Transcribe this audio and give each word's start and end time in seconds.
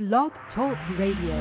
Blog 0.00 0.32
Talk 0.54 0.78
Radio. 0.98 1.36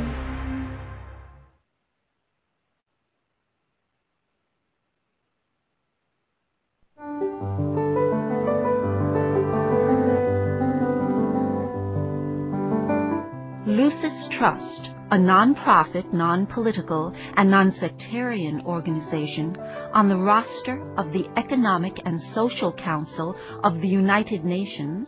Lucis 13.66 14.38
Trust, 14.38 14.90
a 15.12 15.18
non-profit, 15.18 16.14
non-political, 16.14 17.14
and 17.38 17.50
non-sectarian 17.50 18.60
organization 18.66 19.56
on 19.94 20.10
the 20.10 20.18
roster 20.18 20.84
of 20.98 21.14
the 21.14 21.24
Economic 21.38 21.94
and 22.04 22.20
Social 22.36 22.74
Council 22.74 23.34
of 23.64 23.76
the 23.76 23.88
United 23.88 24.44
Nations, 24.44 25.08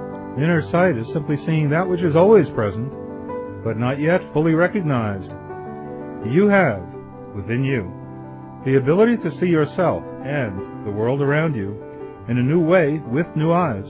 Inner 0.37 0.63
sight 0.71 0.97
is 0.97 1.07
simply 1.13 1.37
seeing 1.45 1.69
that 1.69 1.87
which 1.87 2.01
is 2.01 2.15
always 2.15 2.47
present, 2.55 2.89
but 3.63 3.77
not 3.77 3.99
yet 3.99 4.21
fully 4.33 4.53
recognized. 4.53 5.29
You 6.31 6.47
have, 6.47 6.81
within 7.35 7.63
you, 7.63 7.91
the 8.65 8.77
ability 8.77 9.17
to 9.17 9.39
see 9.39 9.47
yourself 9.47 10.03
and 10.23 10.85
the 10.85 10.91
world 10.91 11.21
around 11.21 11.55
you 11.55 11.71
in 12.29 12.37
a 12.37 12.43
new 12.43 12.61
way 12.61 13.01
with 13.11 13.25
new 13.35 13.51
eyes. 13.51 13.85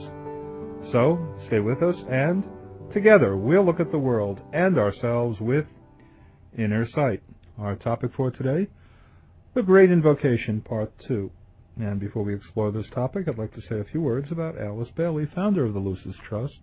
So, 0.90 1.18
stay 1.46 1.60
with 1.60 1.82
us 1.82 1.96
and 2.10 2.42
together 2.92 3.36
we'll 3.36 3.64
look 3.64 3.80
at 3.80 3.92
the 3.92 3.98
world 3.98 4.40
and 4.52 4.78
ourselves 4.78 5.38
with 5.40 5.66
inner 6.58 6.88
sight. 6.94 7.22
Our 7.58 7.76
topic 7.76 8.10
for 8.16 8.30
today, 8.30 8.68
the 9.54 9.62
Great 9.62 9.90
Invocation, 9.90 10.60
Part 10.62 10.90
2. 11.06 11.30
And 11.80 11.98
before 11.98 12.22
we 12.22 12.34
explore 12.34 12.70
this 12.70 12.86
topic, 12.94 13.28
I'd 13.28 13.38
like 13.38 13.54
to 13.54 13.62
say 13.62 13.80
a 13.80 13.84
few 13.84 14.00
words 14.00 14.30
about 14.30 14.60
Alice 14.60 14.90
Bailey, 14.94 15.26
founder 15.34 15.64
of 15.64 15.72
the 15.72 15.80
Lucis 15.80 16.16
Trust. 16.28 16.58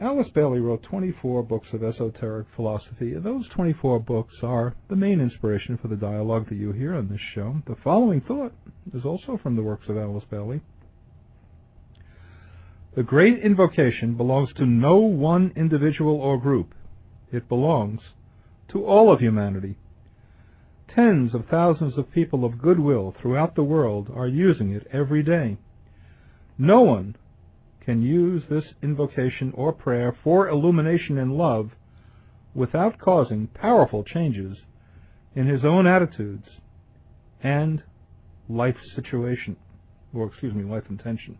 Alice 0.00 0.28
Bailey 0.34 0.60
wrote 0.60 0.82
24 0.82 1.42
books 1.42 1.68
of 1.74 1.84
esoteric 1.84 2.46
philosophy, 2.56 3.12
and 3.12 3.22
those 3.22 3.46
24 3.50 4.00
books 4.00 4.34
are 4.42 4.74
the 4.88 4.96
main 4.96 5.20
inspiration 5.20 5.76
for 5.76 5.88
the 5.88 5.96
dialogue 5.96 6.48
that 6.48 6.56
you 6.56 6.72
hear 6.72 6.94
on 6.94 7.08
this 7.08 7.20
show. 7.34 7.62
The 7.66 7.76
following 7.84 8.22
thought 8.22 8.54
is 8.94 9.04
also 9.04 9.38
from 9.42 9.56
the 9.56 9.62
works 9.62 9.88
of 9.88 9.98
Alice 9.98 10.24
Bailey. 10.30 10.62
The 12.96 13.02
great 13.02 13.38
invocation 13.38 14.14
belongs 14.16 14.52
to 14.54 14.64
no 14.66 14.96
one 14.96 15.52
individual 15.54 16.16
or 16.16 16.40
group. 16.40 16.74
It 17.30 17.48
belongs 17.48 18.00
to 18.70 18.84
all 18.84 19.12
of 19.12 19.20
humanity. 19.20 19.76
Tens 20.94 21.34
of 21.34 21.46
thousands 21.46 21.96
of 21.96 22.10
people 22.10 22.44
of 22.44 22.60
goodwill 22.60 23.14
throughout 23.20 23.54
the 23.54 23.62
world 23.62 24.10
are 24.12 24.26
using 24.26 24.70
it 24.72 24.86
every 24.92 25.22
day. 25.22 25.56
No 26.58 26.80
one 26.80 27.16
can 27.84 28.02
use 28.02 28.42
this 28.50 28.64
invocation 28.82 29.52
or 29.54 29.72
prayer 29.72 30.16
for 30.24 30.48
illumination 30.48 31.16
and 31.16 31.36
love 31.36 31.70
without 32.54 32.98
causing 32.98 33.46
powerful 33.48 34.02
changes 34.02 34.58
in 35.34 35.46
his 35.46 35.64
own 35.64 35.86
attitudes 35.86 36.46
and 37.42 37.82
life 38.48 38.76
situation, 38.96 39.56
or 40.12 40.26
excuse 40.26 40.52
me, 40.54 40.64
life 40.64 40.84
intention. 40.90 41.38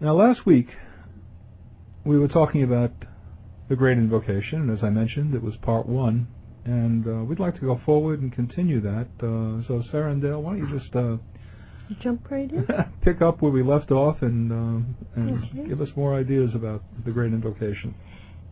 Now, 0.00 0.14
last 0.14 0.44
week 0.44 0.68
we 2.04 2.18
were 2.18 2.28
talking 2.28 2.62
about 2.62 2.92
the 3.68 3.76
Great 3.76 3.98
Invocation, 3.98 4.62
and 4.62 4.70
as 4.76 4.82
I 4.82 4.90
mentioned, 4.90 5.34
it 5.34 5.42
was 5.42 5.54
part 5.62 5.86
one 5.86 6.26
and 6.66 7.06
uh, 7.06 7.24
we'd 7.24 7.38
like 7.38 7.54
to 7.54 7.60
go 7.60 7.80
forward 7.86 8.20
and 8.20 8.32
continue 8.32 8.80
that. 8.80 9.06
Uh, 9.20 9.66
so, 9.68 9.82
Sarah 9.90 10.12
and 10.12 10.20
Dale, 10.20 10.42
why 10.42 10.56
don't 10.56 10.68
you 10.68 10.78
just 10.78 10.94
uh, 10.94 11.16
jump 12.02 12.30
right 12.30 12.50
in, 12.50 12.66
pick 13.02 13.22
up 13.22 13.40
where 13.40 13.52
we 13.52 13.62
left 13.62 13.90
off, 13.90 14.16
and 14.22 14.52
uh, 14.52 15.14
and 15.14 15.44
okay. 15.44 15.68
give 15.68 15.80
us 15.80 15.88
more 15.96 16.14
ideas 16.18 16.50
about 16.54 16.82
the 17.04 17.10
Great 17.10 17.32
Invocation. 17.32 17.94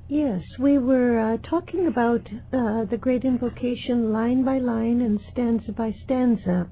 Yes, 0.08 0.42
we 0.58 0.78
were 0.78 1.18
uh, 1.18 1.48
talking 1.48 1.86
about 1.86 2.20
uh, 2.52 2.84
the 2.90 2.98
Great 3.00 3.24
Invocation 3.24 4.12
line 4.12 4.44
by 4.44 4.58
line 4.58 5.00
and 5.00 5.18
stanza 5.32 5.72
by 5.72 5.94
stanza. 6.04 6.68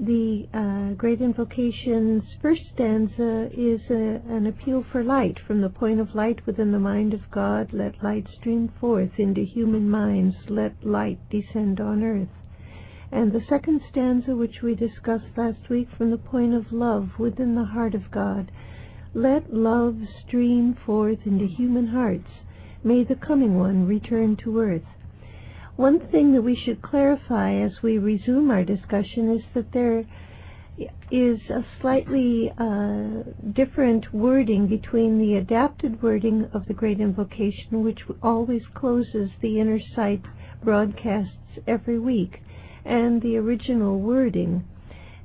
The 0.00 0.46
uh, 0.54 0.94
Great 0.94 1.20
Invocation's 1.20 2.22
first 2.40 2.62
stanza 2.72 3.50
is 3.52 3.80
a, 3.90 4.22
an 4.28 4.46
appeal 4.46 4.84
for 4.92 5.02
light. 5.02 5.40
From 5.44 5.60
the 5.60 5.68
point 5.68 5.98
of 5.98 6.14
light 6.14 6.46
within 6.46 6.70
the 6.70 6.78
mind 6.78 7.14
of 7.14 7.28
God, 7.32 7.72
let 7.72 8.00
light 8.00 8.28
stream 8.38 8.68
forth 8.80 9.18
into 9.18 9.40
human 9.40 9.90
minds, 9.90 10.36
let 10.48 10.86
light 10.86 11.18
descend 11.30 11.80
on 11.80 12.04
earth. 12.04 12.28
And 13.10 13.32
the 13.32 13.42
second 13.48 13.80
stanza, 13.90 14.36
which 14.36 14.62
we 14.62 14.76
discussed 14.76 15.36
last 15.36 15.68
week, 15.68 15.88
from 15.90 16.12
the 16.12 16.16
point 16.16 16.54
of 16.54 16.70
love 16.70 17.18
within 17.18 17.56
the 17.56 17.64
heart 17.64 17.96
of 17.96 18.12
God, 18.12 18.52
let 19.14 19.52
love 19.52 19.98
stream 20.24 20.74
forth 20.86 21.26
into 21.26 21.46
human 21.46 21.88
hearts. 21.88 22.30
May 22.84 23.02
the 23.02 23.16
coming 23.16 23.58
one 23.58 23.88
return 23.88 24.36
to 24.44 24.60
earth. 24.60 24.86
One 25.78 26.00
thing 26.10 26.32
that 26.32 26.42
we 26.42 26.56
should 26.56 26.82
clarify 26.82 27.54
as 27.54 27.84
we 27.84 27.98
resume 27.98 28.50
our 28.50 28.64
discussion 28.64 29.30
is 29.30 29.44
that 29.54 29.70
there 29.70 30.04
is 31.08 31.38
a 31.50 31.64
slightly 31.80 32.50
uh, 32.58 33.22
different 33.52 34.12
wording 34.12 34.66
between 34.66 35.20
the 35.20 35.34
adapted 35.36 36.02
wording 36.02 36.50
of 36.52 36.66
the 36.66 36.74
Great 36.74 36.98
Invocation, 36.98 37.84
which 37.84 38.00
always 38.24 38.62
closes 38.74 39.30
the 39.40 39.60
inner 39.60 39.78
sight 39.94 40.22
broadcasts 40.64 41.60
every 41.68 42.00
week, 42.00 42.42
and 42.84 43.22
the 43.22 43.36
original 43.36 44.00
wording. 44.00 44.64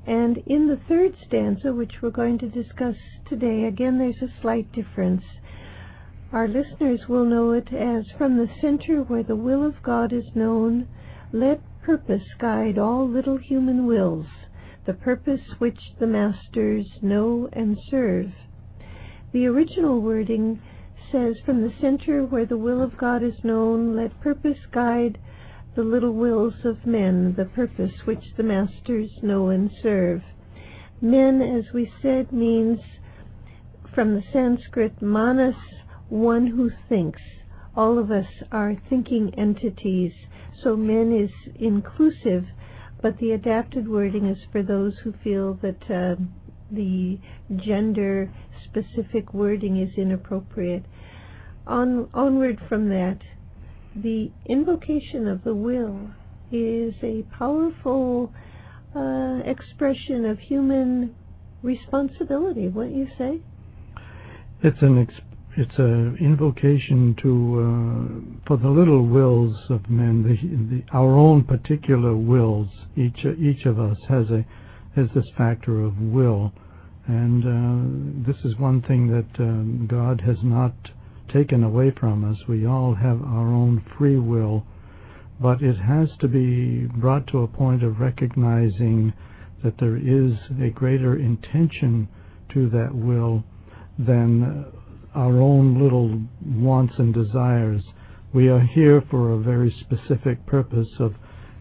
And 0.05 0.37
in 0.45 0.67
the 0.67 0.79
third 0.87 1.15
stanza, 1.25 1.73
which 1.73 1.93
we're 1.99 2.11
going 2.11 2.37
to 2.37 2.47
discuss 2.47 2.97
today, 3.27 3.63
again 3.63 3.97
there's 3.97 4.21
a 4.21 4.31
slight 4.39 4.71
difference. 4.71 5.23
Our 6.33 6.47
listeners 6.47 7.07
will 7.07 7.25
know 7.25 7.51
it 7.51 7.71
as 7.71 8.05
from 8.17 8.37
the 8.37 8.49
center 8.59 9.03
where 9.03 9.21
the 9.21 9.35
will 9.35 9.63
of 9.63 9.83
God 9.83 10.11
is 10.11 10.25
known, 10.33 10.87
let 11.31 11.61
purpose 11.83 12.23
guide 12.39 12.79
all 12.79 13.07
little 13.07 13.37
human 13.37 13.85
wills, 13.85 14.25
the 14.87 14.95
purpose 14.95 15.41
which 15.59 15.79
the 15.99 16.07
masters 16.07 16.87
know 17.03 17.49
and 17.53 17.77
serve. 17.87 18.31
The 19.31 19.45
original 19.45 20.01
wording 20.01 20.59
says, 21.11 21.35
from 21.45 21.61
the 21.61 21.73
center 21.79 22.25
where 22.25 22.47
the 22.47 22.57
will 22.57 22.81
of 22.81 22.97
God 22.97 23.21
is 23.21 23.43
known, 23.43 23.95
let 23.95 24.19
purpose 24.19 24.65
guide 24.71 25.19
the 25.75 25.83
little 25.83 26.13
wills 26.13 26.55
of 26.65 26.87
men, 26.87 27.35
the 27.37 27.45
purpose 27.45 27.93
which 28.05 28.25
the 28.37 28.43
masters 28.43 29.11
know 29.21 29.49
and 29.49 29.69
serve. 29.83 30.23
Men, 30.99 31.43
as 31.43 31.71
we 31.75 31.91
said, 32.01 32.31
means 32.31 32.79
from 33.93 34.15
the 34.15 34.23
Sanskrit 34.33 34.99
manas 34.99 35.53
one 36.09 36.47
who 36.47 36.71
thinks. 36.89 37.21
All 37.75 37.97
of 37.97 38.11
us 38.11 38.27
are 38.51 38.75
thinking 38.89 39.33
entities, 39.37 40.11
so 40.63 40.75
men 40.75 41.11
is 41.11 41.31
inclusive, 41.55 42.45
but 43.01 43.17
the 43.17 43.31
adapted 43.31 43.87
wording 43.87 44.27
is 44.27 44.37
for 44.51 44.61
those 44.61 44.93
who 45.03 45.13
feel 45.23 45.55
that 45.61 45.81
uh, 45.89 46.15
the 46.71 47.17
gender 47.55 48.31
specific 48.63 49.33
wording 49.33 49.77
is 49.77 49.89
inappropriate. 49.97 50.85
On, 51.65 52.09
onward 52.13 52.59
from 52.67 52.89
that, 52.89 53.19
the 53.95 54.31
invocation 54.45 55.27
of 55.27 55.43
the 55.43 55.55
will 55.55 56.11
is 56.51 56.93
a 57.01 57.23
powerful 57.37 58.31
uh, 58.95 59.39
expression 59.45 60.25
of 60.25 60.39
human 60.39 61.15
responsibility, 61.61 62.67
wouldn't 62.67 62.95
you 62.95 63.07
say? 63.17 63.39
It's 64.61 64.81
an 64.81 64.99
ex- 64.99 65.13
it's 65.55 65.77
an 65.77 66.17
invocation 66.19 67.15
to 67.21 67.29
uh, 67.59 68.47
for 68.47 68.57
the 68.57 68.69
little 68.69 69.05
wills 69.05 69.55
of 69.69 69.87
men, 69.89 70.23
the, 70.23 70.77
the, 70.77 70.97
our 70.97 71.15
own 71.15 71.43
particular 71.43 72.15
wills. 72.15 72.69
Each 72.95 73.23
each 73.39 73.65
of 73.65 73.79
us 73.79 73.97
has 74.09 74.29
a 74.31 74.45
has 74.95 75.07
this 75.13 75.29
factor 75.37 75.81
of 75.81 75.97
will, 75.99 76.51
and 77.07 77.43
uh, 77.45 78.27
this 78.27 78.43
is 78.43 78.57
one 78.57 78.81
thing 78.81 79.07
that 79.09 79.43
um, 79.43 79.87
God 79.89 80.21
has 80.21 80.37
not 80.43 80.73
taken 81.31 81.63
away 81.63 81.91
from 81.99 82.29
us. 82.29 82.37
We 82.47 82.65
all 82.65 82.95
have 82.95 83.21
our 83.21 83.47
own 83.47 83.85
free 83.97 84.17
will, 84.17 84.65
but 85.39 85.61
it 85.61 85.77
has 85.77 86.09
to 86.21 86.27
be 86.27 86.87
brought 86.99 87.27
to 87.27 87.43
a 87.43 87.47
point 87.47 87.83
of 87.83 87.99
recognizing 87.99 89.13
that 89.63 89.77
there 89.79 89.97
is 89.97 90.33
a 90.61 90.69
greater 90.69 91.15
intention 91.15 92.07
to 92.53 92.69
that 92.69 92.93
will 92.93 93.43
than 93.97 94.65
our 95.15 95.39
own 95.39 95.81
little 95.81 96.21
wants 96.45 96.95
and 96.97 97.13
desires. 97.13 97.83
We 98.33 98.49
are 98.49 98.61
here 98.61 99.03
for 99.11 99.31
a 99.31 99.39
very 99.39 99.71
specific 99.79 100.45
purpose 100.45 100.89
of 100.99 101.13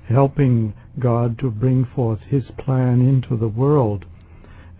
helping 0.08 0.74
God 0.98 1.38
to 1.38 1.50
bring 1.50 1.86
forth 1.94 2.20
His 2.28 2.44
plan 2.58 3.00
into 3.00 3.36
the 3.36 3.48
world. 3.48 4.04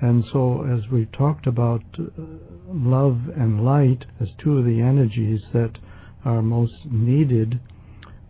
And 0.00 0.24
so, 0.32 0.64
as 0.64 0.90
we 0.90 1.06
talked 1.06 1.46
about 1.46 1.82
uh, 1.98 2.22
love 2.68 3.20
and 3.36 3.64
light 3.64 4.04
as 4.20 4.28
two 4.38 4.58
of 4.58 4.64
the 4.64 4.80
energies 4.80 5.40
that 5.52 5.78
are 6.24 6.42
most 6.42 6.86
needed 6.90 7.60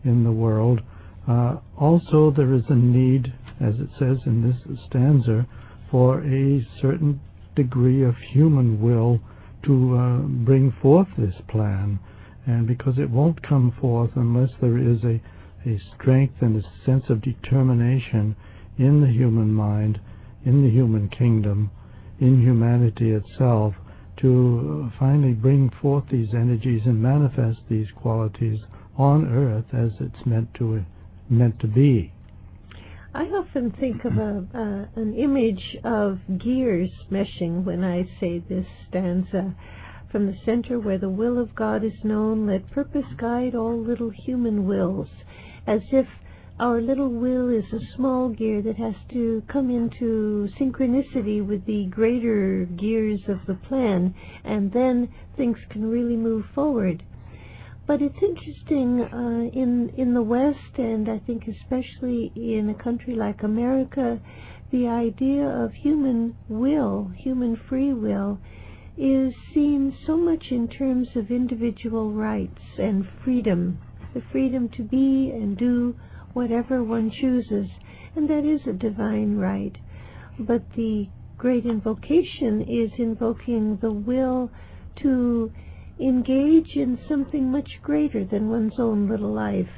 in 0.04 0.24
the 0.24 0.32
world, 0.32 0.80
uh, 1.28 1.56
also 1.78 2.30
there 2.30 2.52
is 2.52 2.64
a 2.68 2.74
need, 2.74 3.32
as 3.60 3.74
it 3.76 3.88
says 3.98 4.18
in 4.26 4.42
this 4.42 4.78
stanza, 4.86 5.46
for 5.90 6.20
a 6.24 6.66
certain 6.80 7.20
degree 7.54 8.02
of 8.02 8.16
human 8.32 8.80
will 8.80 9.20
to 9.64 9.96
uh, 9.96 10.18
bring 10.44 10.72
forth 10.82 11.08
this 11.16 11.34
plan. 11.48 11.98
And 12.46 12.66
because 12.66 12.98
it 12.98 13.10
won't 13.10 13.42
come 13.42 13.72
forth 13.80 14.10
unless 14.16 14.50
there 14.60 14.78
is 14.78 15.04
a, 15.04 15.20
a 15.68 15.80
strength 15.94 16.34
and 16.40 16.56
a 16.56 16.84
sense 16.84 17.04
of 17.08 17.22
determination 17.22 18.34
in 18.78 19.00
the 19.00 19.12
human 19.12 19.52
mind, 19.52 20.00
in 20.44 20.62
the 20.62 20.70
human 20.70 21.08
kingdom, 21.08 21.70
in 22.20 22.42
humanity 22.42 23.10
itself, 23.10 23.74
to 24.18 24.90
uh, 24.92 24.98
finally 24.98 25.32
bring 25.32 25.70
forth 25.80 26.04
these 26.10 26.34
energies 26.34 26.82
and 26.84 27.00
manifest 27.00 27.58
these 27.68 27.86
qualities 27.96 28.58
on 28.96 29.26
earth 29.26 29.64
as 29.72 29.90
it's 30.00 30.26
meant 30.26 30.52
to 30.54 30.84
meant 31.30 31.58
to 31.60 31.66
be. 31.66 32.12
I 33.14 33.24
often 33.24 33.72
think 33.72 34.06
of 34.06 34.16
a, 34.16 34.46
uh, 34.54 35.00
an 35.00 35.14
image 35.14 35.76
of 35.84 36.18
gears 36.38 36.90
meshing 37.10 37.62
when 37.62 37.84
I 37.84 38.08
say 38.18 38.38
this 38.38 38.64
stanza. 38.88 39.54
From 40.10 40.24
the 40.26 40.36
center 40.46 40.80
where 40.80 40.96
the 40.96 41.10
will 41.10 41.38
of 41.38 41.54
God 41.54 41.84
is 41.84 42.04
known, 42.04 42.46
let 42.46 42.70
purpose 42.70 43.04
guide 43.18 43.54
all 43.54 43.78
little 43.78 44.08
human 44.08 44.66
wills, 44.66 45.08
as 45.66 45.82
if 45.92 46.06
our 46.58 46.80
little 46.80 47.10
will 47.10 47.50
is 47.50 47.70
a 47.74 47.96
small 47.96 48.30
gear 48.30 48.62
that 48.62 48.76
has 48.76 48.94
to 49.10 49.42
come 49.46 49.68
into 49.68 50.48
synchronicity 50.58 51.46
with 51.46 51.66
the 51.66 51.86
greater 51.90 52.64
gears 52.64 53.20
of 53.28 53.40
the 53.46 53.54
plan, 53.68 54.14
and 54.42 54.72
then 54.72 55.10
things 55.36 55.58
can 55.68 55.84
really 55.84 56.16
move 56.16 56.46
forward. 56.54 57.02
But 57.92 58.00
it's 58.00 58.22
interesting 58.22 59.02
uh, 59.02 59.50
in 59.52 59.90
in 59.98 60.14
the 60.14 60.22
West, 60.22 60.78
and 60.78 61.10
I 61.10 61.18
think 61.18 61.42
especially 61.46 62.32
in 62.34 62.70
a 62.70 62.82
country 62.82 63.14
like 63.14 63.42
America, 63.42 64.18
the 64.70 64.88
idea 64.88 65.44
of 65.46 65.74
human 65.74 66.34
will, 66.48 67.12
human 67.18 67.54
free 67.68 67.92
will, 67.92 68.38
is 68.96 69.34
seen 69.52 69.94
so 70.06 70.16
much 70.16 70.42
in 70.50 70.68
terms 70.68 71.06
of 71.16 71.30
individual 71.30 72.14
rights 72.14 72.62
and 72.78 73.06
freedom, 73.22 73.78
the 74.14 74.22
freedom 74.32 74.70
to 74.70 74.82
be 74.84 75.30
and 75.30 75.58
do 75.58 75.94
whatever 76.32 76.82
one 76.82 77.10
chooses, 77.10 77.68
and 78.16 78.26
that 78.30 78.46
is 78.46 78.66
a 78.66 78.72
divine 78.72 79.36
right. 79.36 79.76
But 80.38 80.62
the 80.76 81.08
great 81.36 81.66
invocation 81.66 82.62
is 82.62 82.90
invoking 82.98 83.76
the 83.82 83.92
will 83.92 84.50
to 85.02 85.52
engage 86.06 86.74
in 86.74 86.98
something 87.08 87.50
much 87.50 87.70
greater 87.82 88.24
than 88.24 88.48
one's 88.48 88.78
own 88.78 89.08
little 89.08 89.32
life. 89.32 89.68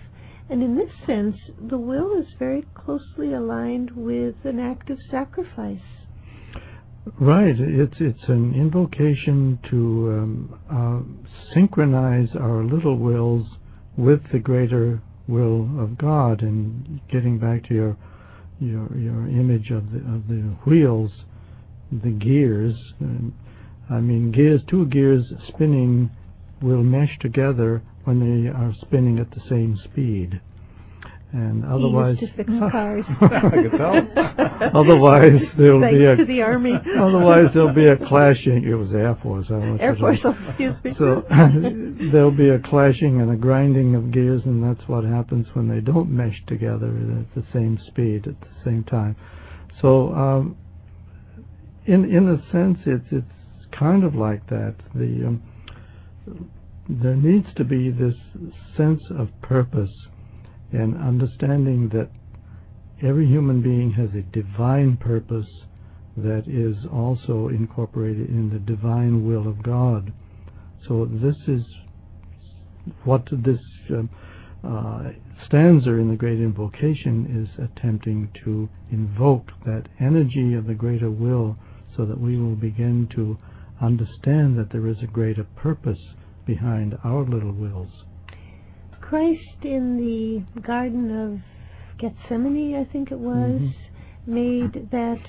And 0.49 0.63
in 0.63 0.77
this 0.77 0.91
sense, 1.07 1.37
the 1.59 1.79
will 1.79 2.19
is 2.19 2.27
very 2.39 2.65
closely 2.75 3.33
aligned 3.33 3.91
with 3.93 4.35
an 4.45 4.61
act 4.61 4.91
of 4.91 4.99
sacrifice. 5.11 5.81
Right. 7.21 7.55
It's 7.59 7.97
it's 8.01 8.29
an 8.29 8.55
invocation 8.55 9.59
to 9.71 9.77
um, 10.11 10.61
uh, 10.71 11.53
synchronize 11.53 12.31
our 12.35 12.65
little 12.65 12.97
wills 12.97 13.47
with 13.97 14.21
the 14.33 14.39
greater 14.39 15.03
will 15.29 15.69
of 15.79 15.99
God. 15.99 16.43
And 16.43 17.01
getting 17.11 17.39
back 17.39 17.65
to 17.69 17.75
your 17.75 17.97
your 18.59 18.97
your 18.97 19.29
image 19.29 19.71
of 19.71 19.91
the 19.93 19.99
of 19.99 20.29
the 20.29 20.57
wheels, 20.65 21.11
the 21.91 22.11
gears. 22.11 22.75
I 23.91 24.01
mean, 24.01 24.33
gears, 24.33 24.63
two 24.69 24.87
gears 24.87 25.25
spinning 25.49 26.11
will 26.63 26.83
mesh 26.83 27.19
together 27.21 27.83
when 28.05 28.21
they 28.21 28.49
are 28.49 28.75
spinning 28.81 29.19
at 29.19 29.31
the 29.31 29.41
same 29.49 29.79
speed. 29.85 30.41
And 31.33 31.65
otherwise, 31.65 32.17
he 32.21 32.27
used 32.27 32.37
to 32.37 32.45
fix 32.45 32.51
cars. 32.71 33.05
otherwise, 34.73 35.43
there'll 35.59 35.81
Thanks 35.81 35.99
be 35.99 36.05
a 36.05 36.17
to 36.17 36.25
the 36.25 36.43
army. 36.43 36.75
otherwise 36.97 37.47
there'll 37.53 37.75
be 37.75 37.89
a 37.89 37.97
clashing. 37.97 38.63
It 38.63 38.75
was 38.75 38.93
Air 38.93 39.19
Force. 39.21 39.47
I 39.49 39.59
don't 39.59 39.81
Air 39.81 39.97
Force, 39.97 40.21
excuse 40.49 40.77
me. 40.85 40.95
So 40.97 41.25
there'll 42.13 42.31
be 42.31 42.51
a 42.51 42.61
clashing 42.61 43.21
and 43.21 43.33
a 43.33 43.37
grinding 43.37 43.97
of 43.97 44.13
gears, 44.13 44.43
and 44.45 44.63
that's 44.63 44.89
what 44.89 45.03
happens 45.03 45.49
when 45.55 45.69
they 45.69 45.81
don't 45.81 46.09
mesh 46.09 46.41
together 46.47 46.87
at 46.87 47.35
the 47.35 47.45
same 47.53 47.81
speed 47.89 48.29
at 48.29 48.41
the 48.41 48.55
same 48.65 48.85
time. 48.85 49.17
So, 49.83 50.15
um, 50.15 50.57
in 51.87 52.05
in 52.05 52.29
a 52.29 52.53
sense, 52.53 52.79
it's 52.87 53.07
it's 53.11 53.34
kind 53.79 54.05
of 54.05 54.15
like 54.15 54.47
that. 54.49 54.75
The 54.95 55.27
um, 55.27 55.43
there 56.89 57.17
needs 57.17 57.47
to 57.57 57.65
be 57.65 57.91
this 57.91 58.15
sense 58.77 59.03
of 59.11 59.29
purpose 59.43 59.93
and 60.73 60.97
understanding 60.97 61.89
that 61.91 62.11
every 63.03 63.27
human 63.27 63.63
being 63.63 63.93
has 63.93 64.11
a 64.15 64.23
divine 64.23 64.97
purpose 64.97 65.49
that 66.17 66.45
is 66.47 66.77
also 66.93 67.49
incorporated 67.49 68.29
in 68.29 68.51
the 68.51 68.59
divine 68.59 69.27
will 69.27 69.49
of 69.49 69.63
God. 69.63 70.13
So 70.87 71.07
this 71.11 71.37
is 71.49 71.63
what 73.05 73.27
this 73.33 73.61
uh, 73.91 74.03
uh, 74.67 75.13
stanza 75.47 75.91
in 75.91 76.11
the 76.11 76.17
Great 76.17 76.39
Invocation 76.39 77.49
is 77.49 77.65
attempting 77.65 78.31
to 78.45 78.69
invoke 78.91 79.51
that 79.65 79.89
energy 80.01 80.55
of 80.55 80.67
the 80.67 80.75
greater 80.75 81.11
will 81.11 81.57
so 81.97 82.05
that 82.05 82.21
we 82.21 82.39
will 82.39 82.57
begin 82.57 83.09
to 83.15 83.39
understand 83.81 84.59
that 84.59 84.71
there 84.71 84.87
is 84.87 85.03
a 85.03 85.07
greater 85.07 85.45
purpose 85.45 86.01
behind 86.47 86.97
our 87.05 87.25
little 87.25 87.53
wills. 87.53 88.05
Christ 89.01 89.63
in 89.63 89.97
the 89.97 90.61
Garden 90.61 91.11
of 91.11 91.41
Gethsemane, 91.99 92.75
I 92.77 92.91
think 92.91 93.11
it 93.11 93.19
was, 93.19 93.61
mm-hmm. 93.61 94.35
made 94.35 94.91
that 94.91 95.21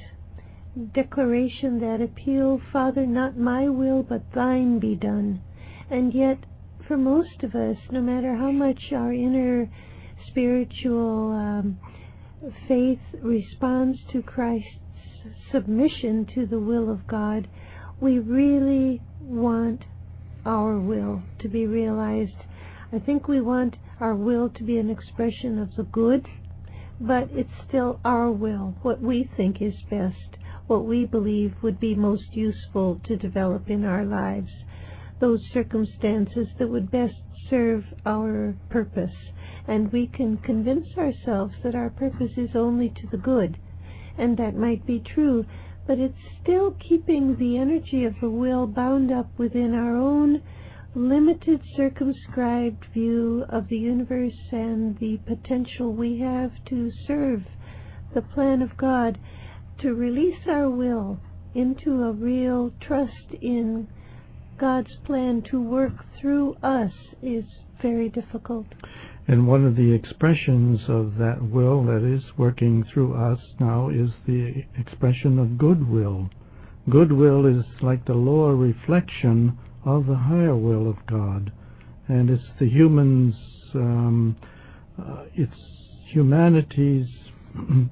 declaration, 0.93 1.79
that 1.79 2.01
appeal, 2.01 2.61
Father, 2.71 3.05
not 3.05 3.37
my 3.37 3.69
will, 3.69 4.03
but 4.03 4.33
thine 4.33 4.79
be 4.79 4.95
done. 4.95 5.41
And 5.89 6.13
yet, 6.13 6.37
for 6.87 6.97
most 6.97 7.43
of 7.43 7.55
us, 7.55 7.77
no 7.91 8.01
matter 8.01 8.35
how 8.35 8.51
much 8.51 8.91
our 8.91 9.13
inner 9.13 9.69
spiritual 10.27 11.31
um, 11.31 11.77
faith 12.67 12.99
responds 13.21 13.99
to 14.11 14.21
Christ's 14.21 14.67
submission 15.51 16.27
to 16.35 16.45
the 16.45 16.59
will 16.59 16.91
of 16.91 17.07
God, 17.07 17.47
we 17.99 18.19
really 18.19 19.01
want 19.21 19.83
our 20.45 20.77
will 20.77 21.23
to 21.39 21.47
be 21.47 21.65
realized. 21.65 22.37
I 22.91 22.99
think 22.99 23.27
we 23.27 23.41
want 23.41 23.75
our 23.99 24.15
will 24.15 24.49
to 24.49 24.63
be 24.63 24.77
an 24.77 24.89
expression 24.89 25.59
of 25.59 25.75
the 25.75 25.83
good, 25.83 26.27
but 26.99 27.29
it's 27.31 27.49
still 27.67 27.99
our 28.05 28.31
will, 28.31 28.75
what 28.81 29.01
we 29.01 29.29
think 29.35 29.61
is 29.61 29.73
best, 29.89 30.37
what 30.67 30.85
we 30.85 31.05
believe 31.05 31.53
would 31.61 31.79
be 31.79 31.95
most 31.95 32.33
useful 32.33 32.99
to 33.05 33.17
develop 33.17 33.69
in 33.69 33.85
our 33.85 34.05
lives, 34.05 34.51
those 35.19 35.41
circumstances 35.53 36.47
that 36.59 36.69
would 36.69 36.91
best 36.91 37.15
serve 37.49 37.83
our 38.05 38.55
purpose. 38.69 39.15
And 39.67 39.91
we 39.91 40.07
can 40.07 40.37
convince 40.37 40.87
ourselves 40.97 41.55
that 41.63 41.75
our 41.75 41.89
purpose 41.89 42.31
is 42.37 42.49
only 42.55 42.89
to 42.89 43.07
the 43.11 43.17
good, 43.17 43.57
and 44.17 44.37
that 44.37 44.55
might 44.55 44.85
be 44.85 44.99
true, 44.99 45.45
but 45.87 45.99
it's 45.99 46.17
still 46.41 46.75
keeping 46.87 47.35
the 47.37 47.57
energy 47.57 48.05
of 48.05 48.13
the 48.21 48.29
will 48.29 48.67
bound 48.67 49.11
up 49.11 49.27
within 49.37 49.73
our 49.73 49.95
own 49.95 50.41
limited, 50.95 51.61
circumscribed 51.75 52.85
view 52.93 53.43
of 53.49 53.67
the 53.67 53.77
universe 53.77 54.39
and 54.51 54.97
the 54.99 55.17
potential 55.25 55.93
we 55.93 56.19
have 56.19 56.51
to 56.65 56.89
serve 57.05 57.43
the 58.13 58.21
plan 58.21 58.61
of 58.61 58.77
God, 58.77 59.17
to 59.79 59.93
release 59.93 60.39
our 60.47 60.69
will 60.69 61.19
into 61.53 62.03
a 62.03 62.13
real 62.13 62.71
trust 62.79 63.33
in 63.41 63.87
God's 64.57 64.95
plan 65.05 65.43
to 65.51 65.61
work 65.61 65.93
through 66.19 66.55
us 66.63 66.93
is 67.21 67.43
very 67.81 68.07
difficult. 68.07 68.65
And 69.27 69.47
one 69.47 69.65
of 69.65 69.75
the 69.75 69.91
expressions 69.91 70.81
of 70.87 71.15
that 71.17 71.41
will 71.41 71.83
that 71.85 72.03
is 72.03 72.23
working 72.37 72.83
through 72.93 73.15
us 73.15 73.39
now 73.59 73.89
is 73.89 74.11
the 74.27 74.63
expression 74.77 75.39
of 75.39 75.57
goodwill. 75.57 76.29
Goodwill 76.89 77.47
is 77.47 77.65
like 77.81 78.05
the 78.05 78.13
lower 78.13 78.55
reflection 78.55 79.57
of 79.83 80.05
the 80.05 80.15
higher 80.15 80.55
will 80.55 80.87
of 80.87 80.97
God. 81.07 81.51
And 82.07 82.29
it's 82.29 82.43
the 82.59 82.69
human's, 82.69 83.35
um, 83.73 84.35
uh, 84.99 85.23
it's 85.33 85.59
humanity's, 86.11 87.07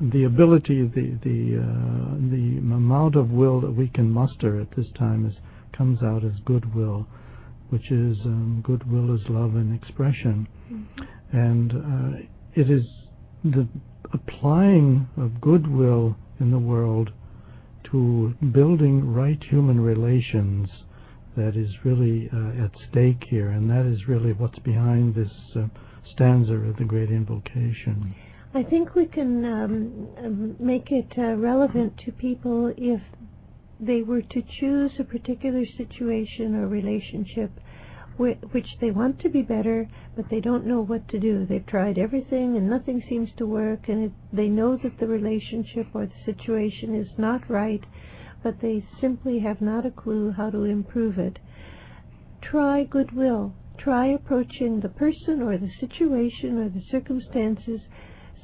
the 0.00 0.24
ability, 0.24 0.82
the, 0.94 1.18
the, 1.24 1.58
uh, 1.58 2.14
the 2.30 2.58
amount 2.58 3.16
of 3.16 3.30
will 3.30 3.60
that 3.60 3.72
we 3.72 3.88
can 3.88 4.08
muster 4.08 4.60
at 4.60 4.70
this 4.76 4.86
time 4.96 5.26
is, 5.26 5.34
comes 5.76 6.00
out 6.00 6.24
as 6.24 6.32
goodwill 6.44 7.08
which 7.70 7.90
is 7.90 8.18
um, 8.24 8.62
goodwill 8.64 9.14
is 9.14 9.22
love 9.28 9.54
and 9.54 9.74
expression. 9.74 10.46
Mm-hmm. 10.70 11.36
And 11.36 11.72
uh, 11.72 12.18
it 12.54 12.70
is 12.70 12.84
the 13.44 13.68
applying 14.12 15.08
of 15.16 15.40
goodwill 15.40 16.16
in 16.38 16.50
the 16.50 16.58
world 16.58 17.10
to 17.90 18.34
building 18.52 19.12
right 19.12 19.42
human 19.50 19.80
relations 19.80 20.68
that 21.36 21.56
is 21.56 21.70
really 21.84 22.28
uh, 22.32 22.64
at 22.64 22.70
stake 22.90 23.22
here, 23.28 23.50
and 23.50 23.70
that 23.70 23.86
is 23.86 24.08
really 24.08 24.32
what's 24.32 24.58
behind 24.60 25.14
this 25.14 25.32
uh, 25.56 25.66
stanza 26.12 26.54
of 26.54 26.76
the 26.76 26.84
Great 26.84 27.10
Invocation. 27.10 28.14
I 28.52 28.64
think 28.64 28.96
we 28.96 29.06
can 29.06 29.44
um, 29.44 30.56
make 30.58 30.90
it 30.90 31.12
uh, 31.16 31.36
relevant 31.36 31.96
to 32.04 32.12
people 32.12 32.72
if 32.76 33.00
they 33.80 34.02
were 34.02 34.22
to 34.22 34.42
choose 34.60 34.92
a 34.98 35.04
particular 35.04 35.64
situation 35.76 36.54
or 36.54 36.68
relationship 36.68 37.50
which 38.52 38.68
they 38.82 38.90
want 38.90 39.18
to 39.20 39.30
be 39.30 39.40
better, 39.40 39.88
but 40.14 40.26
they 40.28 40.40
don't 40.40 40.66
know 40.66 40.82
what 40.82 41.08
to 41.08 41.18
do. 41.18 41.46
They've 41.46 41.66
tried 41.66 41.96
everything 41.96 42.56
and 42.56 42.68
nothing 42.68 43.02
seems 43.08 43.30
to 43.38 43.46
work, 43.46 43.88
and 43.88 44.04
it, 44.04 44.12
they 44.30 44.48
know 44.48 44.76
that 44.82 44.98
the 44.98 45.06
relationship 45.06 45.86
or 45.94 46.04
the 46.04 46.32
situation 46.32 46.94
is 46.94 47.08
not 47.16 47.48
right, 47.48 47.82
but 48.42 48.60
they 48.60 48.84
simply 49.00 49.38
have 49.40 49.62
not 49.62 49.86
a 49.86 49.90
clue 49.90 50.32
how 50.32 50.50
to 50.50 50.64
improve 50.64 51.18
it. 51.18 51.38
Try 52.42 52.84
goodwill. 52.84 53.54
Try 53.78 54.08
approaching 54.08 54.80
the 54.80 54.90
person 54.90 55.40
or 55.40 55.56
the 55.56 55.70
situation 55.80 56.58
or 56.58 56.68
the 56.68 56.82
circumstances 56.90 57.80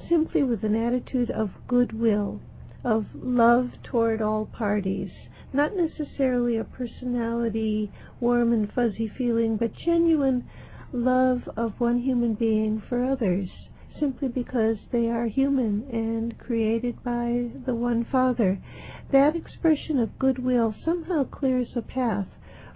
simply 0.08 0.42
with 0.42 0.64
an 0.64 0.74
attitude 0.74 1.30
of 1.30 1.50
goodwill, 1.68 2.40
of 2.86 3.04
love 3.14 3.70
toward 3.82 4.22
all 4.22 4.46
parties 4.46 5.10
not 5.56 5.74
necessarily 5.74 6.58
a 6.58 6.64
personality, 6.64 7.90
warm 8.20 8.52
and 8.52 8.70
fuzzy 8.72 9.08
feeling, 9.16 9.56
but 9.56 9.72
genuine 9.74 10.44
love 10.92 11.48
of 11.56 11.72
one 11.80 11.98
human 11.98 12.34
being 12.34 12.82
for 12.88 13.02
others, 13.02 13.48
simply 13.98 14.28
because 14.28 14.76
they 14.92 15.08
are 15.08 15.26
human 15.26 15.82
and 15.90 16.38
created 16.38 17.02
by 17.02 17.48
the 17.64 17.74
one 17.74 18.04
Father. 18.04 18.58
That 19.12 19.34
expression 19.34 19.98
of 19.98 20.18
goodwill 20.18 20.74
somehow 20.84 21.24
clears 21.24 21.68
a 21.74 21.82
path 21.82 22.26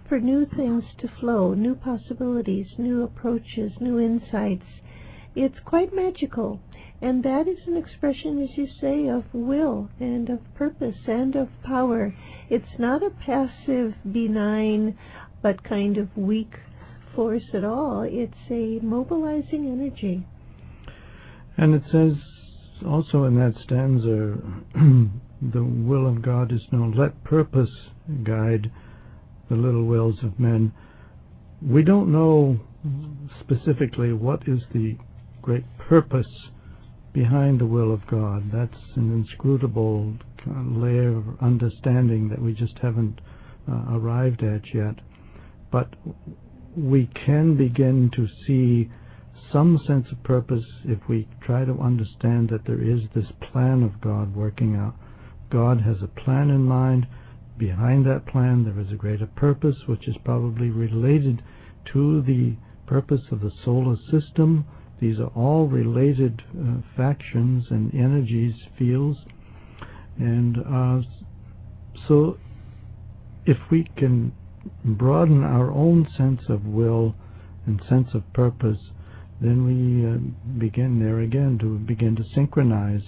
for 0.09 0.19
new 0.19 0.47
things 0.47 0.85
to 0.99 1.09
flow, 1.21 1.53
new 1.53 1.75
possibilities, 1.75 2.67
new 2.79 3.03
approaches, 3.03 3.73
new 3.79 4.01
insights. 4.01 4.67
It's 5.37 5.61
quite 5.65 5.95
magical. 5.95 6.61
And 7.03 7.23
that 7.25 7.49
is 7.49 7.59
an 7.67 7.77
expression, 7.77 8.43
as 8.43 8.51
you 8.59 8.69
say, 8.81 9.09
of 9.09 9.25
will 9.33 9.89
and 9.99 10.29
of 10.29 10.41
purpose 10.55 10.97
and 11.07 11.35
of 11.35 11.49
power. 11.65 12.15
It's 12.51 12.79
not 12.79 13.03
a 13.03 13.11
passive, 13.11 13.95
benign, 14.11 14.99
but 15.43 15.65
kind 15.65 15.97
of 15.97 16.15
weak 16.15 16.53
force 17.15 17.55
at 17.55 17.65
all. 17.65 18.03
It's 18.03 18.35
a 18.51 18.85
mobilizing 18.85 19.67
energy. 19.67 20.27
And 21.57 21.75
it 21.75 21.83
says 21.91 22.13
also 22.87 23.25
in 23.25 23.37
that 23.37 23.55
stanza, 23.63 24.37
the 25.43 25.65
will 25.65 26.07
of 26.07 26.21
God 26.23 26.53
is 26.53 26.63
known. 26.71 26.93
Let 26.93 27.25
purpose 27.25 27.71
guide 28.25 28.71
the 29.49 29.57
little 29.57 29.85
wills 29.85 30.23
of 30.23 30.39
men. 30.39 30.73
We 31.63 31.83
don't 31.83 32.13
know 32.13 32.61
specifically 33.41 34.13
what 34.13 34.47
is 34.47 34.61
the 34.73 34.97
great 35.43 35.65
purpose 35.79 36.51
behind 37.13 37.61
the 37.61 37.67
will 37.67 37.93
of 37.93 38.07
God. 38.07 38.51
That's 38.53 38.97
an 38.97 39.13
inscrutable 39.13 40.15
layer 40.47 41.17
of 41.17 41.25
understanding 41.41 42.29
that 42.29 42.41
we 42.41 42.55
just 42.55 42.79
haven't 42.79 43.21
uh, 43.71 43.97
arrived 43.97 44.43
at 44.43 44.63
yet. 44.75 44.97
But 45.71 45.95
we 46.77 47.11
can 47.27 47.57
begin 47.57 48.11
to 48.15 48.27
see 48.47 48.91
some 49.53 49.81
sense 49.87 50.07
of 50.13 50.23
purpose 50.23 50.65
if 50.85 50.99
we 51.09 51.29
try 51.45 51.65
to 51.65 51.81
understand 51.81 52.49
that 52.51 52.65
there 52.67 52.83
is 52.83 53.01
this 53.15 53.27
plan 53.53 53.83
of 53.83 54.01
God 54.01 54.35
working 54.35 54.77
out. 54.77 54.95
God 55.51 55.81
has 55.81 55.97
a 56.03 56.21
plan 56.21 56.51
in 56.51 56.63
mind. 56.63 57.07
Behind 57.59 58.07
that 58.07 58.27
plan, 58.27 58.65
there 58.65 58.79
is 58.81 58.93
a 58.93 58.97
greater 58.97 59.27
purpose, 59.27 59.77
which 59.87 60.07
is 60.09 60.17
probably 60.25 60.71
related 60.71 61.43
to 61.93 62.23
the 62.23 62.57
purpose 62.87 63.23
of 63.31 63.41
the 63.41 63.51
solar 63.65 63.97
system 64.11 64.65
these 65.01 65.19
are 65.19 65.29
all 65.29 65.67
related 65.67 66.43
uh, 66.59 66.83
factions 66.97 67.65
and 67.71 67.95
energies, 67.95 68.55
fields. 68.79 69.19
And 70.19 70.59
uh, 70.59 71.01
so 72.07 72.37
if 73.47 73.57
we 73.71 73.89
can 73.97 74.33
broaden 74.85 75.43
our 75.43 75.71
own 75.71 76.07
sense 76.17 76.43
of 76.49 76.67
will 76.67 77.15
and 77.67 77.81
sense 77.89 78.09
of 78.13 78.31
purpose, 78.35 78.79
then 79.41 79.65
we 79.65 80.07
uh, 80.07 80.59
begin 80.59 81.01
there 81.01 81.21
again 81.21 81.59
to 81.61 81.79
begin 81.79 82.15
to 82.17 82.25
synchronize 82.35 83.03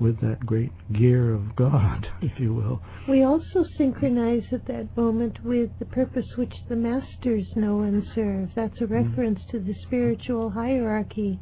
with 0.00 0.20
that 0.20 0.40
great 0.46 0.72
gear 0.92 1.32
of 1.32 1.56
God, 1.56 2.06
if 2.22 2.38
you 2.38 2.54
will. 2.54 2.80
We 3.08 3.24
also 3.24 3.64
synchronize 3.76 4.44
at 4.52 4.66
that 4.66 4.96
moment 4.96 5.44
with 5.44 5.70
the 5.78 5.86
purpose 5.86 6.26
which 6.36 6.54
the 6.68 6.76
masters 6.76 7.46
know 7.56 7.80
and 7.80 8.04
serve. 8.14 8.50
That's 8.54 8.80
a 8.80 8.84
mm-hmm. 8.84 8.94
reference 8.94 9.40
mm. 9.40 9.50
to 9.52 9.58
the 9.60 9.74
spiritual 9.86 10.50
hierarchy, 10.50 11.40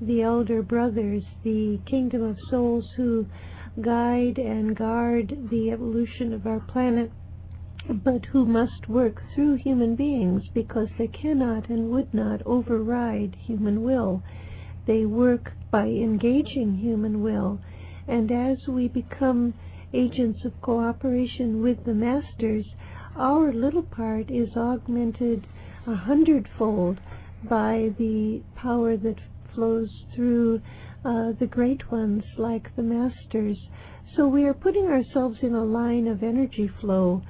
the 0.00 0.22
elder 0.22 0.62
brothers, 0.62 1.24
the 1.42 1.80
kingdom 1.86 2.22
of 2.22 2.36
souls 2.50 2.88
who 2.96 3.26
guide 3.82 4.38
and 4.38 4.76
guard 4.76 5.48
the 5.50 5.70
evolution 5.70 6.32
of 6.32 6.46
our 6.46 6.60
planet, 6.60 7.10
but 7.88 8.24
who 8.26 8.44
must 8.44 8.88
work 8.88 9.22
through 9.34 9.56
human 9.56 9.94
beings 9.94 10.42
because 10.54 10.88
they 10.98 11.06
cannot 11.08 11.68
and 11.68 11.90
would 11.90 12.12
not 12.12 12.40
override 12.46 13.36
human 13.46 13.82
will. 13.82 14.22
They 14.86 15.04
work 15.04 15.52
by 15.70 15.86
engaging 15.86 16.76
human 16.76 17.22
will 17.22 17.60
and 18.08 18.30
as 18.30 18.58
we 18.68 18.88
become 18.88 19.54
agents 19.92 20.44
of 20.44 20.60
cooperation 20.60 21.62
with 21.62 21.84
the 21.84 21.94
masters, 21.94 22.66
our 23.16 23.52
little 23.52 23.82
part 23.82 24.30
is 24.30 24.48
augmented 24.56 25.46
a 25.86 25.94
hundredfold 25.94 26.98
by 27.48 27.90
the 27.98 28.42
power 28.54 28.96
that 28.96 29.16
flows 29.54 29.90
through 30.14 30.60
uh, 31.04 31.32
the 31.38 31.48
great 31.48 31.90
ones 31.90 32.24
like 32.36 32.74
the 32.76 32.82
masters. 32.82 33.58
So 34.16 34.26
we 34.26 34.44
are 34.44 34.54
putting 34.54 34.86
ourselves 34.86 35.38
in 35.42 35.54
a 35.54 35.64
line 35.64 36.06
of 36.06 36.22
energy 36.22 36.70
flow 36.80 37.22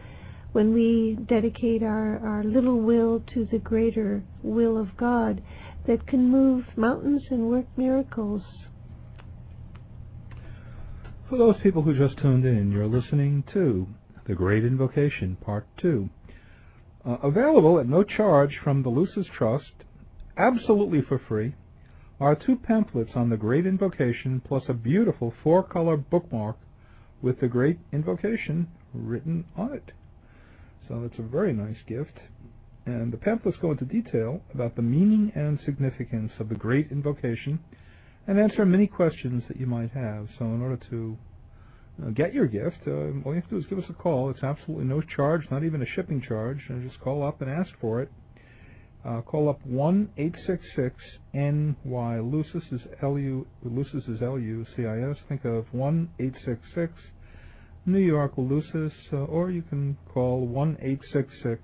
when 0.53 0.73
we 0.73 1.19
dedicate 1.29 1.83
our, 1.83 2.19
our 2.19 2.45
little 2.45 2.81
will 2.81 3.23
to 3.35 3.47
the 3.53 3.59
greater 3.59 4.23
will 4.43 4.79
of 4.79 4.97
God 4.97 5.43
that 5.87 6.07
can 6.07 6.31
move 6.31 6.65
mountains 6.77 7.23
and 7.31 7.51
work 7.51 7.67
miracles 7.77 8.43
for 11.29 11.39
those 11.39 11.57
people 11.63 11.83
who 11.83 11.97
just 11.97 12.19
tuned 12.19 12.45
in, 12.45 12.71
you're 12.71 12.87
listening 12.87 13.43
to 13.53 13.87
The 14.29 14.35
Great 14.35 14.65
Invocation, 14.65 15.37
Part 15.41 15.67
2. 15.83 16.09
Uh, 17.05 17.17
available 17.23 17.81
at 17.81 17.89
no 17.89 18.05
charge 18.05 18.59
from 18.63 18.83
the 18.83 18.89
Lucis 18.89 19.27
Trust, 19.37 19.73
absolutely 20.37 21.03
for 21.03 21.21
free, 21.29 21.55
are 22.21 22.37
two 22.37 22.57
pamphlets 22.57 23.11
on 23.17 23.29
the 23.29 23.37
Great 23.37 23.67
Invocation 23.67 24.41
plus 24.47 24.63
a 24.69 24.73
beautiful 24.73 25.35
four 25.43 25.63
color 25.65 25.97
bookmark 25.97 26.57
with 27.21 27.41
the 27.41 27.49
Great 27.49 27.79
Invocation 27.93 28.69
written 28.95 29.45
on 29.57 29.73
it. 29.73 29.91
So 30.89 31.03
it's 31.05 31.19
a 31.19 31.23
very 31.23 31.53
nice 31.53 31.83
gift. 31.89 32.19
And 32.85 33.13
the 33.13 33.17
pamphlets 33.17 33.59
go 33.61 33.73
into 33.73 33.85
detail 33.85 34.43
about 34.55 34.77
the 34.77 34.83
meaning 34.83 35.33
and 35.35 35.59
significance 35.65 36.31
of 36.39 36.49
the 36.49 36.55
Great 36.55 36.93
Invocation 36.93 37.59
and 38.27 38.39
answer 38.39 38.65
many 38.65 38.87
questions 38.87 39.43
that 39.49 39.59
you 39.59 39.67
might 39.67 39.91
have. 39.93 40.29
So, 40.39 40.45
in 40.47 40.61
order 40.61 40.79
to 40.91 41.19
uh, 42.03 42.11
get 42.11 42.35
your 42.35 42.47
gift, 42.47 42.79
uh, 42.87 42.91
all 43.25 43.35
you 43.35 43.41
have 43.41 43.45
to 43.45 43.51
do 43.51 43.59
is 43.59 43.67
give 43.67 43.79
us 43.79 43.85
a 43.89 43.95
call. 43.95 44.31
It's 44.31 44.43
absolutely 44.43 44.87
no 44.87 45.01
charge, 45.01 45.43
not 45.51 45.65
even 45.65 45.83
a 45.83 45.87
shipping 45.95 46.23
charge. 46.27 46.59
And 46.69 46.89
just 46.89 47.01
call 47.01 47.27
up 47.27 47.41
and 47.41 47.51
ask 47.51 47.71
for 47.81 48.03
it. 48.03 48.11
Uh, 49.05 49.21
call 49.21 49.49
up 49.49 49.65
one 49.65 50.11
eight 50.17 50.35
six 50.47 50.65
six 50.75 50.97
NY. 51.33 52.19
Lucis 52.21 52.65
is 52.73 52.81
L 53.03 53.19
U. 53.19 53.47
Lucis 53.63 54.03
is 54.09 54.21
L 54.21 54.39
U 54.39 54.67
C 54.75 54.85
I 54.85 55.11
S. 55.11 55.17
Think 55.29 55.45
of 55.45 55.67
one 55.73 56.11
eight 56.19 56.35
six 56.45 56.59
six 56.75 56.93
New 57.85 58.01
York 58.01 58.33
Lucis, 58.37 58.93
uh, 59.13 59.17
or 59.17 59.53
you 59.53 59.63
can 59.63 59.97
call 60.13 60.45
one 60.45 60.77
eight 60.83 60.99
six 61.13 61.33
six 61.45 61.63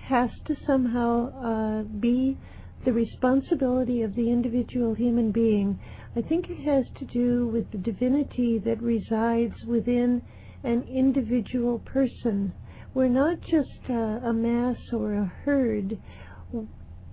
has 0.08 0.30
to 0.46 0.54
somehow 0.66 1.30
uh, 1.40 1.82
be 1.82 2.36
the 2.84 2.92
responsibility 2.92 4.02
of 4.02 4.14
the 4.14 4.30
individual 4.30 4.94
human 4.94 5.30
being. 5.30 5.78
I 6.16 6.22
think 6.22 6.46
it 6.48 6.62
has 6.64 6.84
to 6.98 7.04
do 7.06 7.46
with 7.48 7.70
the 7.70 7.78
divinity 7.78 8.58
that 8.64 8.82
resides 8.82 9.54
within 9.66 10.22
an 10.64 10.82
individual 10.82 11.78
person. 11.80 12.52
We're 12.94 13.08
not 13.08 13.40
just 13.40 13.88
uh, 13.88 13.92
a 13.92 14.32
mass 14.32 14.76
or 14.92 15.14
a 15.14 15.32
herd. 15.44 15.98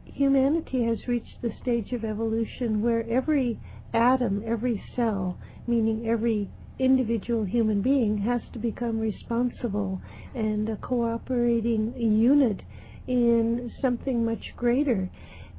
Humanity 0.05 0.84
has 0.84 1.08
reached 1.08 1.41
the 1.41 1.53
stage 1.62 1.93
of 1.93 2.03
evolution 2.03 2.82
where 2.82 3.10
every 3.10 3.60
atom, 3.93 4.43
every 4.45 4.84
cell, 4.95 5.38
meaning 5.67 6.08
every 6.08 6.49
individual 6.79 7.45
human 7.45 7.82
being, 7.82 8.17
has 8.17 8.41
to 8.53 8.60
become 8.60 8.99
responsible 8.99 10.01
and 10.36 10.67
a 10.67 10.75
cooperating 10.77 11.93
unit 11.95 12.62
in 13.08 13.71
something 13.82 14.25
much 14.25 14.43
greater. 14.55 15.10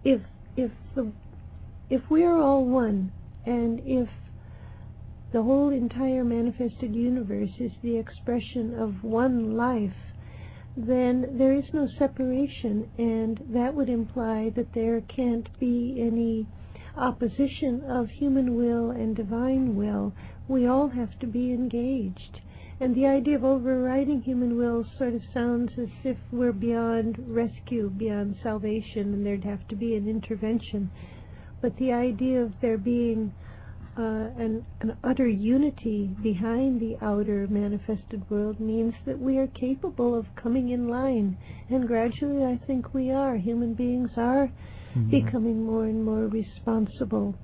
If 0.04 0.22
if 0.56 0.70
the 0.94 1.12
if 1.90 2.08
we 2.10 2.24
are 2.24 2.38
all 2.38 2.64
one, 2.64 3.12
and 3.44 3.80
if 3.84 4.08
the 5.32 5.42
whole 5.42 5.68
entire 5.68 6.24
manifested 6.24 6.94
universe 6.94 7.50
is 7.58 7.72
the 7.82 7.96
expression 7.96 8.74
of 8.78 9.04
one 9.04 9.56
life, 9.56 9.96
then 10.76 11.36
there 11.38 11.52
is 11.52 11.64
no 11.72 11.86
separation, 11.98 12.88
and 12.96 13.40
that 13.52 13.74
would 13.74 13.88
imply 13.88 14.50
that 14.56 14.72
there 14.72 15.00
can't 15.02 15.48
be 15.58 15.96
any 16.00 16.46
opposition 16.96 17.82
of 17.88 18.08
human 18.08 18.54
will 18.54 18.90
and 18.90 19.14
divine 19.16 19.76
will, 19.76 20.12
we 20.48 20.66
all 20.66 20.88
have 20.88 21.18
to 21.20 21.26
be 21.26 21.52
engaged. 21.52 22.40
And 22.80 22.94
the 22.94 23.06
idea 23.06 23.36
of 23.36 23.44
overriding 23.44 24.22
human 24.22 24.56
will 24.56 24.86
sort 24.96 25.14
of 25.14 25.20
sounds 25.34 25.70
as 25.78 25.88
if 26.02 26.16
we're 26.32 26.52
beyond 26.52 27.16
rescue, 27.28 27.90
beyond 27.90 28.36
salvation, 28.42 29.12
and 29.12 29.26
there'd 29.26 29.44
have 29.44 29.68
to 29.68 29.76
be 29.76 29.96
an 29.96 30.08
intervention. 30.08 30.90
But 31.60 31.76
the 31.76 31.92
idea 31.92 32.40
of 32.40 32.52
there 32.62 32.78
being 32.78 33.34
uh, 33.98 34.30
an, 34.38 34.64
an 34.80 34.96
utter 35.04 35.28
unity 35.28 36.16
behind 36.22 36.80
the 36.80 36.96
outer 37.02 37.46
manifested 37.50 38.28
world 38.30 38.58
means 38.58 38.94
that 39.04 39.18
we 39.18 39.36
are 39.36 39.48
capable 39.48 40.18
of 40.18 40.24
coming 40.42 40.70
in 40.70 40.88
line. 40.88 41.36
And 41.68 41.86
gradually, 41.86 42.44
I 42.44 42.58
think 42.66 42.94
we 42.94 43.10
are. 43.10 43.36
Human 43.36 43.74
beings 43.74 44.10
are 44.16 44.50
mm-hmm. 44.96 45.10
becoming 45.10 45.66
more 45.66 45.84
and 45.84 46.02
more 46.02 46.28
responsible. 46.28 47.34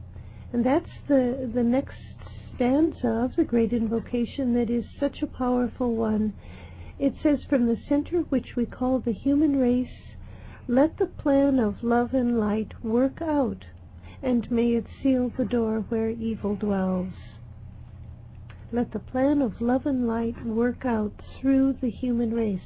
And 0.54 0.64
that's 0.64 0.88
the, 1.08 1.50
the 1.54 1.62
next 1.62 1.98
stanza 2.56 3.08
of 3.08 3.36
the 3.36 3.44
great 3.44 3.72
invocation 3.72 4.54
that 4.54 4.70
is 4.70 4.84
such 4.98 5.22
a 5.22 5.26
powerful 5.26 5.94
one. 5.94 6.32
It 6.98 7.14
says, 7.22 7.38
From 7.48 7.66
the 7.66 7.76
center 7.88 8.20
which 8.30 8.56
we 8.56 8.64
call 8.64 8.98
the 8.98 9.12
human 9.12 9.56
race, 9.56 9.88
let 10.66 10.96
the 10.96 11.06
plan 11.06 11.58
of 11.58 11.82
love 11.82 12.14
and 12.14 12.40
light 12.40 12.72
work 12.82 13.20
out, 13.20 13.66
and 14.22 14.50
may 14.50 14.70
it 14.70 14.86
seal 15.02 15.30
the 15.36 15.44
door 15.44 15.84
where 15.90 16.10
evil 16.10 16.56
dwells. 16.56 17.12
Let 18.72 18.92
the 18.92 18.98
plan 18.98 19.42
of 19.42 19.60
love 19.60 19.84
and 19.84 20.08
light 20.08 20.44
work 20.44 20.84
out 20.84 21.12
through 21.38 21.76
the 21.80 21.90
human 21.90 22.32
race. 22.32 22.60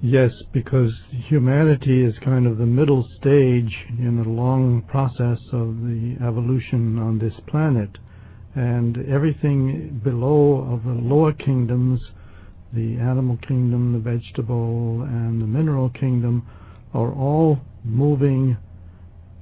Yes, 0.00 0.32
because 0.52 0.92
humanity 1.28 2.04
is 2.04 2.14
kind 2.18 2.46
of 2.46 2.58
the 2.58 2.66
middle 2.66 3.08
stage 3.18 3.86
in 3.98 4.16
the 4.22 4.28
long 4.28 4.82
process 4.82 5.38
of 5.52 5.80
the 5.80 6.16
evolution 6.20 6.98
on 6.98 7.18
this 7.18 7.34
planet. 7.46 7.96
And 8.54 8.98
everything 9.08 10.00
below 10.04 10.68
of 10.72 10.84
the 10.84 11.00
lower 11.00 11.32
kingdoms, 11.32 12.00
the 12.72 12.96
animal 12.96 13.36
kingdom, 13.48 13.92
the 13.92 13.98
vegetable, 13.98 15.02
and 15.02 15.40
the 15.40 15.46
mineral 15.46 15.90
kingdom, 15.90 16.46
are 16.92 17.12
all 17.12 17.58
moving 17.84 18.56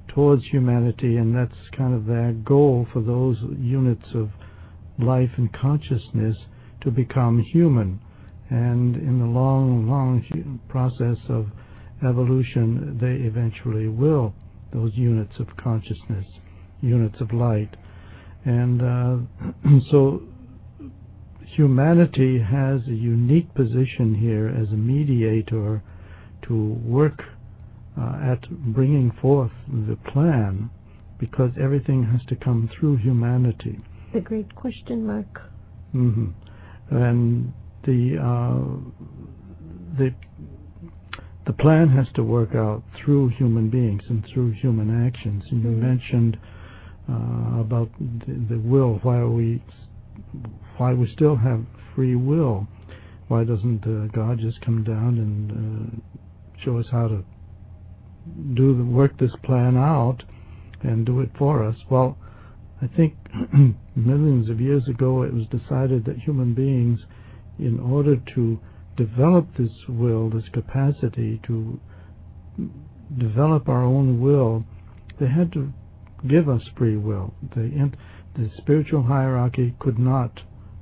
towards 0.07 0.43
humanity, 0.45 1.17
and 1.17 1.35
that's 1.35 1.69
kind 1.77 1.93
of 1.93 2.05
their 2.05 2.33
goal 2.33 2.87
for 2.91 3.01
those 3.01 3.37
units 3.59 4.05
of 4.13 4.29
life 4.99 5.31
and 5.37 5.51
consciousness 5.53 6.37
to 6.81 6.91
become 6.91 7.39
human 7.39 7.99
and 8.53 8.95
in 8.97 9.19
the 9.19 9.25
long, 9.25 9.89
long 9.89 10.59
process 10.67 11.17
of 11.29 11.47
evolution, 12.07 12.97
they 13.01 13.25
eventually 13.25 13.87
will, 13.87 14.33
those 14.71 14.91
units 14.95 15.33
of 15.39 15.47
consciousness, 15.57 16.25
units 16.81 17.19
of 17.19 17.33
light. 17.33 17.75
And 18.45 18.81
uh, 18.81 19.17
so 19.91 20.23
humanity 21.45 22.39
has 22.39 22.81
a 22.87 22.93
unique 22.93 23.53
position 23.53 24.15
here 24.19 24.47
as 24.47 24.69
a 24.69 24.77
mediator 24.77 25.83
to 26.47 26.73
work 26.83 27.21
uh, 27.99 28.31
at 28.31 28.49
bringing 28.73 29.11
forth 29.21 29.51
the 29.67 29.95
plan 30.11 30.69
because 31.19 31.51
everything 31.61 32.03
has 32.03 32.21
to 32.27 32.35
come 32.35 32.69
through 32.77 32.97
humanity. 32.97 33.79
The 34.13 34.21
great 34.21 34.53
question 34.55 35.05
mark. 35.05 35.41
Mm-hmm. 35.95 36.31
And 36.95 37.53
the 37.85 38.17
uh, 38.17 38.91
the 39.97 40.13
the 41.45 41.53
plan 41.53 41.89
has 41.89 42.07
to 42.15 42.23
work 42.23 42.55
out 42.55 42.83
through 42.97 43.29
human 43.29 43.69
beings 43.69 44.01
and 44.09 44.25
through 44.33 44.51
human 44.51 45.05
actions. 45.05 45.43
And 45.51 45.63
you 45.63 45.69
mm-hmm. 45.69 45.81
mentioned 45.81 46.37
uh, 47.09 47.59
about 47.59 47.89
the, 47.99 48.33
the, 48.49 48.59
will. 48.59 48.99
Why 49.03 49.23
we? 49.23 49.61
Why 50.77 50.93
we 50.93 51.11
still 51.13 51.35
have 51.35 51.65
free 51.95 52.15
will? 52.15 52.67
Why 53.27 53.43
doesn't 53.43 53.83
uh, 53.83 54.07
God 54.13 54.39
just 54.39 54.61
come 54.61 54.83
down 54.83 55.17
and 55.17 55.51
uh, 55.51 56.63
show 56.63 56.77
us 56.77 56.85
how 56.91 57.07
to 57.07 57.23
do 58.53 58.77
the 58.77 58.85
work 58.85 59.17
this 59.17 59.35
plan 59.43 59.75
out 59.77 60.23
and 60.81 61.05
do 61.05 61.19
it 61.21 61.29
for 61.37 61.63
us? 61.63 61.75
Well, 61.89 62.17
I 62.81 62.87
think 62.95 63.15
millions 63.95 64.49
of 64.49 64.59
years 64.59 64.87
ago, 64.87 65.23
it 65.23 65.33
was 65.33 65.45
decided 65.47 66.05
that 66.05 66.17
human 66.17 66.53
beings, 66.53 66.99
in 67.59 67.79
order 67.79 68.17
to 68.35 68.59
develop 68.97 69.47
this 69.57 69.71
will, 69.87 70.29
this 70.29 70.49
capacity 70.53 71.41
to 71.47 71.79
develop 73.17 73.67
our 73.69 73.83
own 73.83 74.19
will, 74.19 74.63
they 75.19 75.27
had 75.27 75.51
to 75.53 75.71
give 76.27 76.49
us 76.49 76.61
free 76.77 76.97
will. 76.97 77.33
The, 77.55 77.91
the 78.35 78.49
spiritual 78.57 79.03
hierarchy 79.03 79.75
could 79.79 79.99
not, 79.99 80.39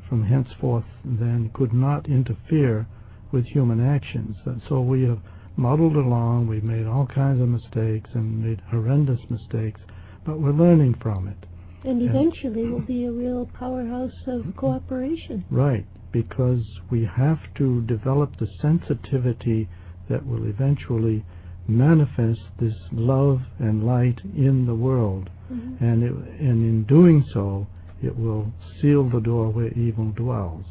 from 0.08 0.24
henceforth 0.24 0.86
then, 1.04 1.52
could 1.54 1.74
not 1.74 2.08
interfere 2.08 2.88
with 3.32 3.46
human 3.46 3.86
actions. 3.86 4.36
Uh, 4.46 4.56
so 4.68 4.82
we 4.82 5.04
have 5.04 5.20
muddled 5.56 5.96
along, 5.96 6.48
we've 6.48 6.64
made 6.64 6.86
all 6.86 7.08
kinds 7.08 7.42
of 7.42 7.48
mistakes 7.48 8.10
and 8.14 8.44
made 8.44 8.62
horrendous 8.70 9.20
mistakes, 9.30 9.82
but 10.26 10.40
we're 10.40 10.52
learning 10.52 10.96
from 11.02 11.28
it. 11.28 11.38
And 11.84 12.02
eventually 12.02 12.64
we'll 12.68 12.82
be 12.82 13.06
a 13.06 13.12
real 13.12 13.50
powerhouse 13.58 14.12
of 14.28 14.56
cooperation. 14.56 15.46
Right, 15.50 15.86
because 16.12 16.64
we 16.92 17.10
have 17.18 17.40
to 17.58 17.82
develop 17.82 18.38
the 18.38 18.48
sensitivity 18.62 19.68
that 20.10 20.26
will 20.26 20.48
eventually 20.48 21.26
manifest 21.68 22.42
this 22.60 22.76
love 22.92 23.42
and 23.60 23.86
light 23.86 24.20
in 24.36 24.66
the 24.66 24.76
world. 24.76 25.30
Mm-hmm. 25.52 25.84
And, 25.84 26.04
it, 26.04 26.12
and 26.12 26.64
in 26.64 26.84
doing 26.86 27.26
so, 27.34 27.68
it 28.02 28.18
will 28.18 28.52
seal 28.82 29.10
the 29.10 29.20
door 29.20 29.50
where 29.50 29.72
evil 29.74 30.12
dwells. 30.12 30.66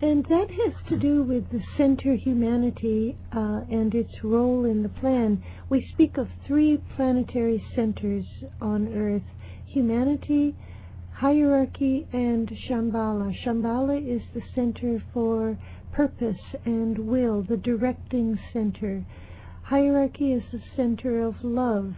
And 0.00 0.24
that 0.26 0.48
has 0.50 0.74
to 0.90 0.96
do 0.96 1.24
with 1.24 1.50
the 1.50 1.62
center 1.76 2.14
humanity 2.14 3.16
uh, 3.32 3.62
and 3.68 3.92
its 3.94 4.12
role 4.22 4.64
in 4.64 4.84
the 4.84 4.88
plan. 4.88 5.42
We 5.68 5.88
speak 5.92 6.16
of 6.18 6.28
three 6.46 6.80
planetary 6.94 7.64
centers 7.74 8.24
on 8.60 8.94
Earth 8.94 9.22
humanity, 9.66 10.54
hierarchy, 11.12 12.06
and 12.12 12.48
Shambhala. 12.48 13.34
Shambhala 13.44 13.98
is 13.98 14.22
the 14.34 14.40
center 14.54 15.02
for 15.12 15.58
purpose 15.92 16.40
and 16.64 16.98
will, 16.98 17.42
the 17.42 17.56
directing 17.56 18.38
center. 18.52 19.04
Hierarchy 19.68 20.32
is 20.32 20.44
the 20.50 20.62
center 20.76 21.20
of 21.20 21.44
love, 21.44 21.92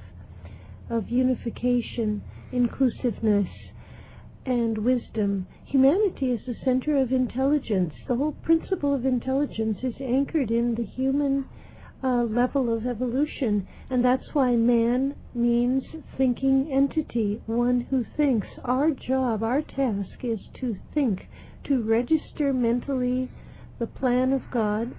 of 0.88 1.08
unification, 1.08 2.20
inclusiveness, 2.50 3.46
and 4.44 4.76
wisdom. 4.76 5.46
Humanity 5.66 6.32
is 6.32 6.40
the 6.46 6.56
center 6.64 6.96
of 6.96 7.12
intelligence. 7.12 7.94
The 8.08 8.16
whole 8.16 8.32
principle 8.42 8.92
of 8.92 9.06
intelligence 9.06 9.78
is 9.84 9.94
anchored 10.00 10.50
in 10.50 10.74
the 10.74 10.82
human 10.82 11.44
uh, 12.02 12.24
level 12.24 12.76
of 12.76 12.88
evolution, 12.88 13.68
and 13.88 14.04
that's 14.04 14.34
why 14.34 14.56
man 14.56 15.14
means 15.32 15.84
thinking 16.16 16.72
entity, 16.72 17.40
one 17.46 17.82
who 17.82 18.04
thinks. 18.16 18.48
Our 18.64 18.90
job, 18.90 19.44
our 19.44 19.62
task 19.62 20.24
is 20.24 20.40
to 20.54 20.76
think, 20.92 21.28
to 21.68 21.80
register 21.80 22.52
mentally 22.52 23.30
the 23.78 23.86
plan 23.86 24.32
of 24.32 24.42
God, 24.50 24.92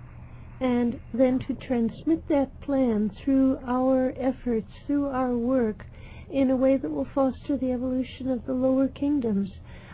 and 0.61 0.99
then 1.11 1.39
to 1.39 1.55
transmit 1.55 2.27
that 2.29 2.61
plan 2.61 3.09
through 3.23 3.57
our 3.67 4.13
efforts, 4.15 4.67
through 4.85 5.07
our 5.07 5.35
work, 5.35 5.83
in 6.29 6.51
a 6.51 6.55
way 6.55 6.77
that 6.77 6.91
will 6.91 7.07
foster 7.15 7.57
the 7.57 7.71
evolution 7.71 8.29
of 8.29 8.45
the 8.45 8.53
lower 8.53 8.87
kingdoms. 8.87 9.49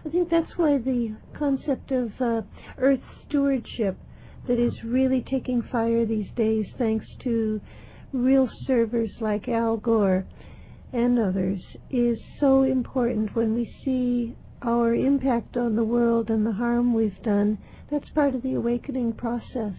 I 0.06 0.10
think 0.10 0.30
that's 0.30 0.58
why 0.58 0.78
the 0.78 1.16
concept 1.40 1.92
of 1.92 2.12
uh, 2.20 2.42
earth 2.78 3.00
stewardship 3.26 3.98
that 4.48 4.60
is 4.60 4.74
really 4.84 5.24
taking 5.32 5.62
fire 5.72 6.06
these 6.06 6.30
days 6.36 6.66
thanks 6.78 7.06
to 7.24 7.62
real 8.12 8.50
servers 8.66 9.12
like 9.22 9.48
Al 9.48 9.78
Gore 9.78 10.26
and 10.92 11.18
others 11.18 11.62
is 11.90 12.18
so 12.42 12.64
important 12.64 13.36
when 13.36 13.54
we 13.54 13.74
see 13.86 14.36
our 14.62 14.94
impact 14.94 15.56
on 15.56 15.78
the 15.78 15.84
world 15.84 16.30
and 16.30 16.46
the 16.46 16.52
harm 16.52 16.94
we've 16.94 17.22
done. 17.24 17.58
That's 17.90 18.10
part 18.10 18.36
of 18.36 18.42
the 18.42 18.56
awakening 18.56 19.14
process. 19.14 19.76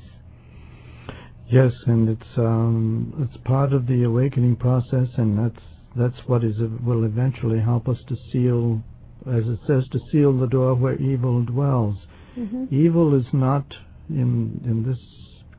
Yes, 1.51 1.73
and 1.87 2.09
it's 2.09 2.39
um, 2.39 3.15
it's 3.27 3.43
part 3.45 3.73
of 3.73 3.87
the 3.87 4.03
awakening 4.05 4.57
process, 4.57 5.09
and 5.17 5.39
that's 5.39 5.65
that's 5.97 6.29
what 6.29 6.45
is 6.45 6.57
will 6.85 7.05
eventually 7.05 7.61
help 7.61 7.89
us 7.89 7.99
to 8.09 8.17
seal, 8.31 8.83
as 9.27 9.47
it 9.47 9.59
says, 9.67 9.85
to 9.93 10.01
seal 10.13 10.37
the 10.39 10.47
door 10.47 10.75
where 10.75 10.97
evil 11.01 11.43
dwells. 11.45 11.97
Mm-hmm. 12.37 12.67
Evil 12.75 13.19
is 13.19 13.27
not 13.33 13.65
in 14.11 14.61
in 14.67 14.85
this 14.87 14.99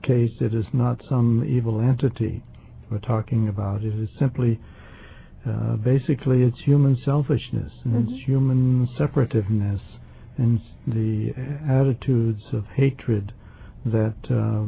case. 0.03 0.31
It 0.39 0.53
is 0.53 0.65
not 0.73 1.01
some 1.09 1.43
evil 1.47 1.81
entity 1.81 2.43
we're 2.91 2.99
talking 2.99 3.47
about. 3.49 3.83
It 3.83 3.93
is 3.95 4.09
simply, 4.19 4.59
uh, 5.47 5.75
basically, 5.77 6.43
it's 6.43 6.59
human 6.59 6.97
selfishness 7.03 7.71
and 7.83 7.93
Mhm. 7.93 8.11
it's 8.11 8.25
human 8.25 8.87
separativeness 8.97 9.81
and 10.37 10.59
the 10.87 11.33
attitudes 11.67 12.43
of 12.53 12.65
hatred 12.75 13.31
that 13.85 14.15
uh, 14.31 14.65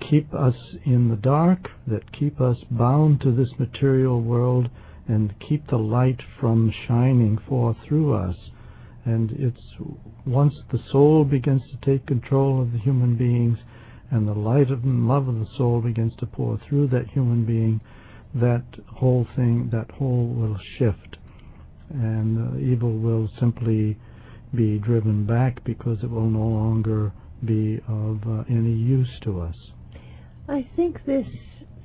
keep 0.00 0.32
us 0.34 0.54
in 0.84 1.08
the 1.08 1.16
dark, 1.16 1.70
that 1.86 2.12
keep 2.12 2.40
us 2.40 2.56
bound 2.70 3.20
to 3.20 3.32
this 3.32 3.50
material 3.58 4.20
world, 4.20 4.68
and 5.08 5.34
keep 5.40 5.66
the 5.68 5.78
light 5.78 6.20
from 6.40 6.72
shining 6.86 7.38
forth 7.48 7.76
through 7.86 8.14
us. 8.14 8.36
And 9.04 9.30
it's 9.32 9.60
once 10.24 10.54
the 10.72 10.80
soul 10.90 11.24
begins 11.24 11.62
to 11.70 11.90
take 11.90 12.06
control 12.06 12.62
of 12.62 12.72
the 12.72 12.78
human 12.78 13.16
beings, 13.16 13.58
and 14.10 14.26
the 14.26 14.32
light 14.32 14.70
of 14.70 14.84
and 14.84 15.08
love 15.08 15.28
of 15.28 15.34
the 15.34 15.48
soul 15.56 15.80
begins 15.80 16.14
to 16.16 16.26
pour 16.26 16.58
through 16.68 16.88
that 16.88 17.08
human 17.08 17.44
being, 17.44 17.80
that 18.34 18.64
whole 18.94 19.26
thing, 19.36 19.70
that 19.72 19.90
whole 19.90 20.28
will 20.28 20.58
shift, 20.78 21.16
and 21.90 22.38
uh, 22.38 22.58
evil 22.58 22.96
will 22.96 23.28
simply 23.38 23.98
be 24.54 24.78
driven 24.78 25.26
back 25.26 25.62
because 25.64 25.98
it 26.02 26.10
will 26.10 26.30
no 26.30 26.46
longer 26.46 27.12
be 27.46 27.80
of 27.88 28.20
uh, 28.26 28.44
any 28.48 28.72
use 28.72 29.10
to 29.22 29.40
us. 29.40 29.56
I 30.48 30.68
think 30.76 31.04
this 31.06 31.26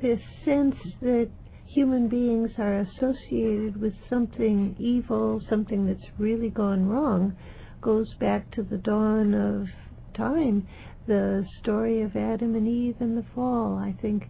this 0.02 0.19
sense 0.45 0.76
that 1.02 1.30
human 1.65 2.08
beings 2.08 2.52
are 2.58 2.80
associated 2.80 3.80
with 3.80 3.93
something 4.10 4.76
evil, 4.80 5.41
something 5.50 5.86
that's 5.86 6.10
really 6.17 6.50
gone 6.50 6.88
wrong, 6.88 7.36
goes 7.82 8.13
back 8.19 8.50
to 8.52 8.63
the 8.63 8.78
dawn 8.78 9.34
of 9.34 9.67
time, 10.15 10.67
the 11.08 11.45
story 11.62 12.02
of 12.02 12.15
Adam 12.15 12.56
and 12.56 12.67
Eve 12.67 12.95
and 13.00 13.17
the 13.17 13.26
fall, 13.36 13.78
I 13.78 13.95
think, 14.02 14.24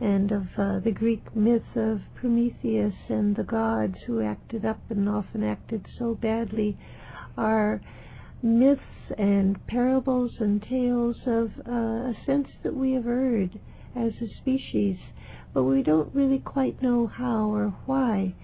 and 0.00 0.30
of 0.32 0.42
uh, 0.58 0.80
the 0.80 0.92
Greek 0.92 1.34
myth 1.34 1.62
of 1.76 2.00
Prometheus 2.16 2.94
and 3.08 3.36
the 3.36 3.44
gods 3.44 3.96
who 4.06 4.22
acted 4.22 4.64
up 4.64 4.80
and 4.90 5.08
often 5.08 5.42
acted 5.42 5.86
so 5.98 6.14
badly 6.14 6.76
are 7.36 7.80
myths 8.44 8.82
and 9.16 9.66
parables 9.66 10.30
and 10.38 10.62
tales 10.62 11.16
of 11.26 11.50
uh, 11.66 11.72
a 12.10 12.14
sense 12.26 12.48
that 12.62 12.74
we 12.74 12.92
have 12.92 13.04
heard 13.04 13.58
as 13.96 14.12
a 14.20 14.28
species, 14.40 14.98
but 15.54 15.64
we 15.64 15.82
don't 15.82 16.14
really 16.14 16.38
quite 16.38 16.80
know 16.82 17.06
how 17.06 17.50
or 17.50 17.74
why. 17.86 18.34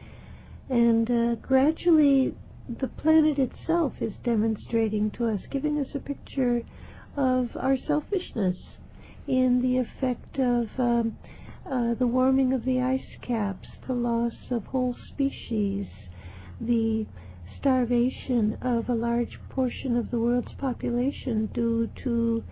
And 0.71 1.11
uh, 1.11 1.35
gradually, 1.37 2.35
the 2.81 2.89
planet 2.89 3.39
itself 3.39 3.93
is 4.01 4.13
demonstrating 4.25 5.11
to 5.13 5.27
us, 5.27 5.41
giving 5.51 5.79
us 5.79 5.89
a 5.95 5.99
picture 5.99 6.63
of 7.17 7.49
our 7.61 7.77
selfishness 7.87 8.57
in 9.27 9.61
the 9.61 9.79
effect 9.79 10.39
of 10.39 10.69
um, 10.79 11.19
uh, 11.67 11.95
the 11.99 12.07
warming 12.07 12.53
of 12.53 12.65
the 12.65 12.81
ice 12.81 13.01
caps, 13.27 13.69
the 13.87 13.93
loss 13.93 14.33
of 14.51 14.65
whole 14.67 14.97
species, 15.13 15.87
the 16.61 17.07
starvation 17.61 18.57
of 18.63 18.89
a 18.89 18.95
large 18.95 19.39
portion 19.51 19.97
of 19.97 20.11
the 20.11 20.19
world's 20.19 20.53
population 20.59 21.49
due 21.55 21.89
to 22.03 22.43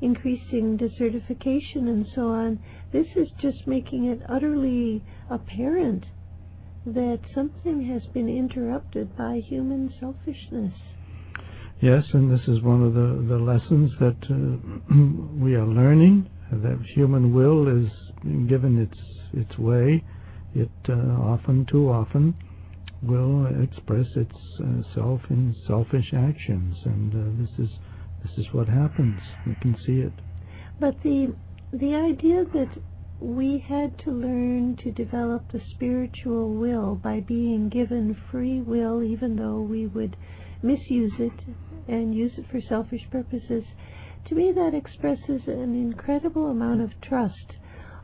increasing 0.00 0.78
desertification 0.78 1.88
and 1.88 2.06
so 2.14 2.28
on. 2.28 2.58
This 2.92 3.06
is 3.16 3.28
just 3.40 3.66
making 3.66 4.06
it 4.06 4.20
utterly 4.28 5.02
apparent 5.30 6.04
that 6.86 7.20
something 7.34 7.86
has 7.88 8.02
been 8.12 8.28
interrupted 8.28 9.16
by 9.16 9.40
human 9.48 9.92
selfishness. 9.98 10.74
Yes, 11.80 12.04
and 12.12 12.30
this 12.30 12.46
is 12.46 12.62
one 12.62 12.82
of 12.82 12.94
the, 12.94 13.26
the 13.28 13.42
lessons 13.42 13.90
that 13.98 14.16
uh, 14.30 14.94
we 15.42 15.54
are 15.54 15.66
learning, 15.66 16.28
that 16.52 16.78
human 16.94 17.34
will 17.34 17.66
is 17.68 17.90
given 18.48 18.80
its 18.80 18.98
its 19.32 19.58
way. 19.58 20.04
It 20.54 20.70
uh, 20.88 20.92
often, 20.92 21.66
too 21.66 21.90
often, 21.90 22.36
will 23.06 23.46
express 23.62 24.06
itself 24.16 25.20
uh, 25.30 25.34
in 25.34 25.54
selfish 25.66 26.12
actions, 26.14 26.76
and 26.84 27.14
uh, 27.14 27.42
this 27.42 27.66
is 27.66 27.72
this 28.22 28.38
is 28.38 28.46
what 28.52 28.68
happens. 28.68 29.20
We 29.46 29.54
can 29.60 29.76
see 29.86 30.00
it. 30.00 30.12
But 30.80 30.94
the 31.02 31.34
the 31.72 31.94
idea 31.94 32.44
that 32.52 32.82
we 33.20 33.64
had 33.68 33.98
to 34.04 34.10
learn 34.10 34.76
to 34.82 34.90
develop 34.92 35.50
the 35.52 35.60
spiritual 35.74 36.54
will 36.54 36.96
by 36.96 37.20
being 37.20 37.68
given 37.68 38.16
free 38.30 38.60
will, 38.60 39.02
even 39.02 39.36
though 39.36 39.60
we 39.60 39.86
would 39.86 40.16
misuse 40.62 41.12
it 41.18 41.54
and 41.88 42.14
use 42.14 42.32
it 42.36 42.46
for 42.50 42.60
selfish 42.68 43.02
purposes, 43.10 43.64
to 44.28 44.34
me 44.34 44.52
that 44.52 44.74
expresses 44.74 45.42
an 45.46 45.74
incredible 45.74 46.46
amount 46.46 46.80
of 46.80 46.90
trust 47.02 47.52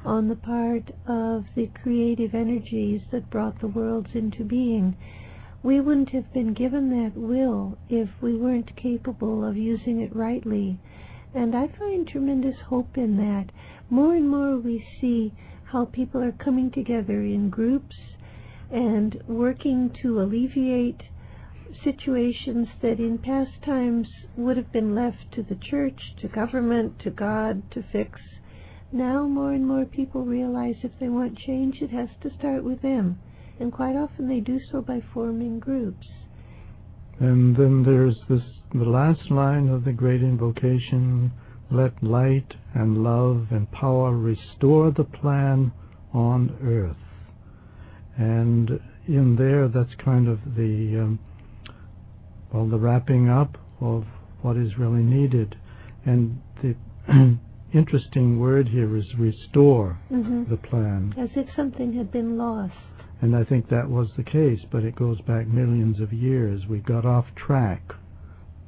on 0.05 0.29
the 0.29 0.37
part 0.37 0.91
of 1.07 1.45
the 1.55 1.69
creative 1.83 2.35
energies 2.35 3.03
that 3.13 3.31
brought 3.31 3.61
the 3.61 3.69
worlds 3.69 4.09
into 4.15 4.45
being. 4.45 4.97
we 5.63 5.79
wouldn't 5.81 6.11
have 6.11 6.33
been 6.33 6.55
given 6.55 6.89
that 6.91 7.15
will 7.15 7.77
if 7.89 8.09
we 8.23 8.35
weren't 8.35 8.75
capable 8.77 9.45
of 9.45 9.57
using 9.57 10.01
it 10.01 10.15
rightly. 10.17 10.79
And 11.35 11.55
I 11.55 11.69
find 11.69 12.09
tremendous 12.09 12.57
hope 12.69 12.97
in 12.97 13.17
that. 13.19 13.53
More 13.91 14.15
and 14.15 14.29
more 14.29 14.57
we 14.59 14.85
see 15.01 15.33
how 15.65 15.85
people 15.85 16.23
are 16.23 16.33
coming 16.33 16.71
together 16.71 17.23
in 17.23 17.51
groups 17.51 17.97
and 18.71 19.23
working 19.29 19.91
to 20.03 20.21
alleviate 20.21 21.03
situations 21.85 22.69
that 22.83 22.99
in 22.99 23.19
past 23.19 23.63
times 23.65 24.09
would 24.37 24.57
have 24.57 24.73
been 24.73 24.95
left 24.95 25.31
to 25.33 25.43
the 25.43 25.55
church, 25.55 26.15
to 26.21 26.29
government, 26.29 26.99
to 27.01 27.11
God 27.11 27.63
to 27.73 27.83
fix. 27.93 28.19
Now 28.93 29.27
more 29.27 29.53
and 29.53 29.67
more 29.67 29.85
people 29.85 30.25
realize 30.25 30.77
if 30.83 30.93
they 30.99 31.09
want 31.09 31.39
change, 31.39 31.81
it 31.81 31.91
has 31.91 32.09
to 32.23 32.31
start 32.39 32.65
with 32.65 32.83
them. 32.83 33.19
And 33.61 33.73
quite 33.73 33.95
often 33.95 34.29
they 34.29 34.41
do 34.41 34.59
so 34.71 34.81
by 34.81 35.03
forming 35.15 35.59
groups. 35.59 36.07
And 37.19 37.57
then 37.57 37.85
there's 37.85 38.17
this 38.29 38.43
the 38.73 38.85
last 38.85 39.31
line 39.31 39.69
of 39.69 39.85
the 39.85 39.93
great 39.93 40.23
invocation 40.23 41.33
let 41.71 42.03
light 42.03 42.55
and 42.75 43.05
love 43.05 43.47
and 43.51 43.71
power 43.71 44.17
restore 44.17 44.91
the 44.91 45.05
plan 45.05 45.73
on 46.13 46.57
earth. 46.63 46.97
And 48.17 48.81
in 49.07 49.37
there, 49.37 49.69
that's 49.69 49.95
kind 50.05 50.29
of 50.29 50.41
the 50.57 51.01
um, 51.01 51.19
well, 52.53 52.69
the 52.69 52.79
wrapping 52.79 53.29
up 53.29 53.57
of 53.81 54.05
what 54.43 54.57
is 54.57 54.77
really 54.79 55.03
needed. 55.03 55.55
And 56.05 56.41
the 56.63 56.75
interesting 57.73 58.39
word 58.41 58.69
here 58.69 58.97
is 58.97 59.19
restore 59.19 59.99
Mhm. 60.11 60.49
the 60.49 60.57
plan. 60.57 61.15
As 61.17 61.31
if 61.37 61.51
something 61.55 61.93
had 61.93 62.11
been 62.11 62.37
lost. 62.37 62.75
And 63.23 63.37
I 63.37 63.45
think 63.45 63.69
that 63.69 63.89
was 63.91 64.13
the 64.17 64.23
case, 64.23 64.65
but 64.71 64.83
it 64.83 64.95
goes 64.97 65.21
back 65.23 65.47
millions 65.47 66.01
of 66.01 66.13
years. 66.13 66.67
We 66.69 66.79
got 66.79 67.05
off 67.05 67.27
track 67.35 67.83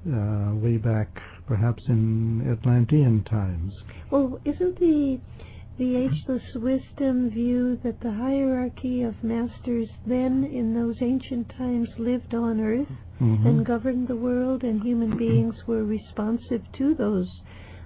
uh, 0.05 0.53
way 0.61 0.77
back, 0.79 1.23
perhaps 1.47 1.89
in 1.89 2.43
Atlantean 2.51 3.23
times. 3.23 3.73
Well, 4.11 4.41
isn't 4.45 4.79
the 4.79 5.21
the 5.79 5.97
ageless 5.97 6.43
wisdom 6.55 7.31
view 7.31 7.77
that 7.83 7.99
the 8.01 8.13
hierarchy 8.13 9.03
of 9.03 9.15
masters 9.25 9.89
then 10.07 10.45
in 10.45 10.75
those 10.75 11.01
ancient 11.01 11.49
times 11.57 11.89
lived 11.99 12.35
on 12.35 12.61
earth 12.61 12.93
Mhm. 13.21 13.47
and 13.47 13.65
governed 13.65 14.07
the 14.07 14.17
world 14.17 14.65
and 14.65 14.83
human 14.83 15.17
beings 15.17 15.67
were 15.67 15.83
responsive 15.83 16.61
to 16.73 16.95
those 16.95 17.41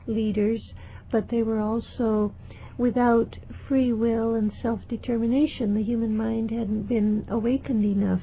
leaders, 0.09 0.73
but 1.17 1.31
they 1.31 1.43
were 1.43 1.61
also 1.61 2.31
without 2.77 3.35
free 3.67 3.91
will 3.91 4.35
and 4.35 4.53
self-determination. 4.61 5.75
The 5.75 5.83
human 5.83 6.15
mind 6.15 6.51
hadn't 6.51 6.91
been 6.91 7.25
awakened 7.31 7.87
enough. 7.87 8.21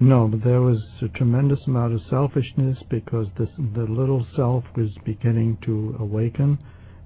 No, 0.00 0.28
but 0.28 0.44
there 0.44 0.60
was 0.60 0.82
a 1.00 1.08
tremendous 1.08 1.60
amount 1.66 1.94
of 1.94 2.00
selfishness 2.10 2.76
because 2.90 3.26
this, 3.38 3.48
the 3.74 3.86
little 3.88 4.26
self 4.36 4.64
was 4.76 4.90
beginning 5.06 5.56
to 5.64 5.96
awaken, 5.98 6.58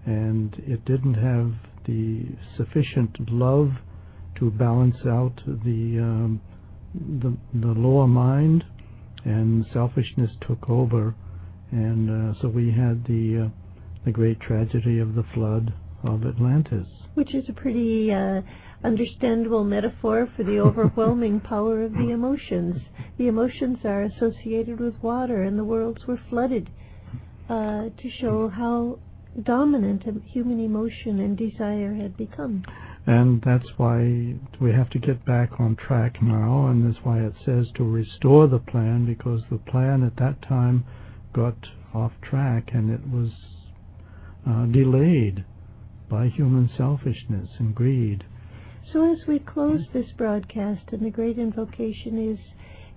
and 0.05 0.53
it 0.67 0.85
didn't 0.85 1.15
have 1.15 1.53
the 1.87 2.25
sufficient 2.57 3.31
love 3.31 3.71
to 4.41 4.51
balance 4.51 4.97
out 5.07 5.41
the 5.47 6.01
um, 6.03 6.41
the, 6.93 7.37
the 7.55 7.69
lower 7.69 8.09
mind, 8.09 8.65
and 9.25 9.65
selfishness 9.73 10.33
took 10.45 10.69
over, 10.69 11.15
and 11.71 12.35
uh, 12.35 12.41
so 12.41 12.49
we 12.49 12.73
had 12.73 13.07
the 13.07 13.47
uh, 13.47 13.68
the 14.05 14.13
great 14.13 14.41
tragedy 14.41 14.99
of 14.99 15.15
the 15.15 15.25
flood 15.35 15.73
of 16.05 16.25
Atlantis. 16.25 16.87
which 17.15 17.35
is 17.35 17.49
a 17.49 17.53
pretty 17.53 18.13
uh, 18.13 18.41
understandable 18.85 19.65
metaphor 19.65 20.29
for 20.37 20.45
the 20.45 20.59
overwhelming 20.61 21.41
power 21.55 21.83
of 21.83 21.93
the 21.93 22.11
emotions. 22.11 22.77
The 23.19 23.27
emotions 23.27 23.79
are 23.85 24.03
associated 24.05 24.79
with 24.79 24.95
water, 25.03 25.43
and 25.43 25.59
the 25.59 25.65
worlds 25.65 26.07
were 26.07 26.21
flooded 26.31 26.71
uh, 27.49 27.89
to 28.01 28.11
show 28.21 28.49
how 28.49 29.01
dominant 29.43 30.05
human 30.33 30.61
emotion 30.61 31.21
and 31.21 31.37
desire 31.37 31.95
had 31.95 32.17
become. 32.17 32.65
And 33.07 33.43
that's 33.43 33.69
why 33.79 34.35
we 34.61 34.73
have 34.73 34.91
to 34.91 34.99
get 34.99 35.25
back 35.25 35.59
on 35.59 35.77
track 35.77 36.23
now, 36.23 36.67
and 36.69 36.87
that's 36.87 37.05
why 37.05 37.21
it 37.21 37.33
says 37.45 37.67
to 37.77 37.85
restore 37.85 38.47
the 38.47 38.59
plan, 38.59 39.07
because 39.07 39.43
the 39.51 39.59
plan 39.59 40.05
at 40.05 40.17
that 40.17 40.43
time 40.43 40.85
got 41.33 41.57
off 41.95 42.13
track 42.23 42.71
and 42.75 42.91
it 42.91 43.01
was 43.09 43.31
uh, 44.47 44.67
delayed 44.67 45.45
by 46.11 46.29
human 46.29 46.71
selfishness 46.77 47.49
and 47.59 47.75
greed. 47.75 48.25
So 48.93 49.13
as 49.13 49.19
we 49.27 49.39
close 49.39 49.83
this 49.93 50.11
broadcast 50.17 50.83
and 50.93 51.05
the 51.05 51.11
great 51.11 51.39
invocation 51.39 52.33
is 52.33 52.39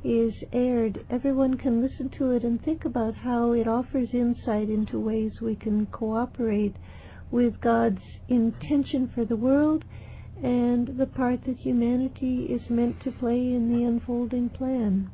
is 0.04 0.34
aired, 0.52 1.06
everyone 1.12 1.58
can 1.58 1.82
listen 1.82 2.10
to 2.18 2.32
it 2.32 2.44
and 2.44 2.64
think 2.64 2.86
about 2.86 3.14
how 3.14 3.52
it 3.52 3.68
offers 3.68 4.10
insight 4.14 4.68
into 4.68 5.00
ways 5.00 5.34
we 5.42 5.56
can 5.56 5.86
cooperate 5.88 6.76
with 7.30 7.62
God's 7.62 8.02
intention 8.28 9.12
for 9.14 9.26
the 9.26 9.36
world 9.36 9.84
and 10.42 10.98
the 10.98 11.06
part 11.06 11.46
that 11.46 11.58
humanity 11.58 12.48
is 12.50 12.68
meant 12.70 13.00
to 13.04 13.12
play 13.12 13.38
in 13.38 13.70
the 13.72 13.84
unfolding 13.84 14.50
plan. 14.50 15.12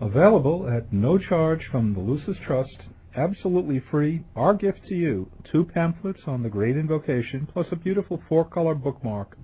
Available 0.00 0.68
at 0.68 0.92
no 0.92 1.16
charge 1.16 1.66
from 1.70 1.94
the 1.94 2.00
Lucis 2.00 2.36
Trust, 2.44 2.76
absolutely 3.16 3.82
free, 3.90 4.24
our 4.36 4.54
gift 4.54 4.80
to 4.88 4.94
you 4.94 5.30
two 5.50 5.64
pamphlets 5.64 6.20
on 6.26 6.42
the 6.42 6.48
Great 6.48 6.76
Invocation, 6.76 7.48
plus 7.52 7.66
a 7.70 7.76
beautiful 7.76 8.22
four 8.28 8.44
color 8.44 8.74
bookmark 8.74 9.36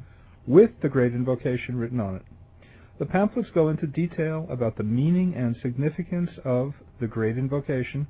with 0.47 0.71
the 0.83 0.89
Great 0.89 1.13
Invocation 1.13 1.77
written 1.77 2.01
on 2.01 2.17
it. 2.17 2.23
The 2.99 3.07
pamphlets 3.07 3.49
go 3.55 3.69
into 3.69 3.87
detail 3.87 4.47
about 4.51 4.77
the 4.77 4.85
meaning 4.85 5.35
and 5.35 5.57
significance 5.63 6.31
of 6.45 6.75
the 7.01 7.07
Great 7.07 7.39
Invocation 7.39 8.07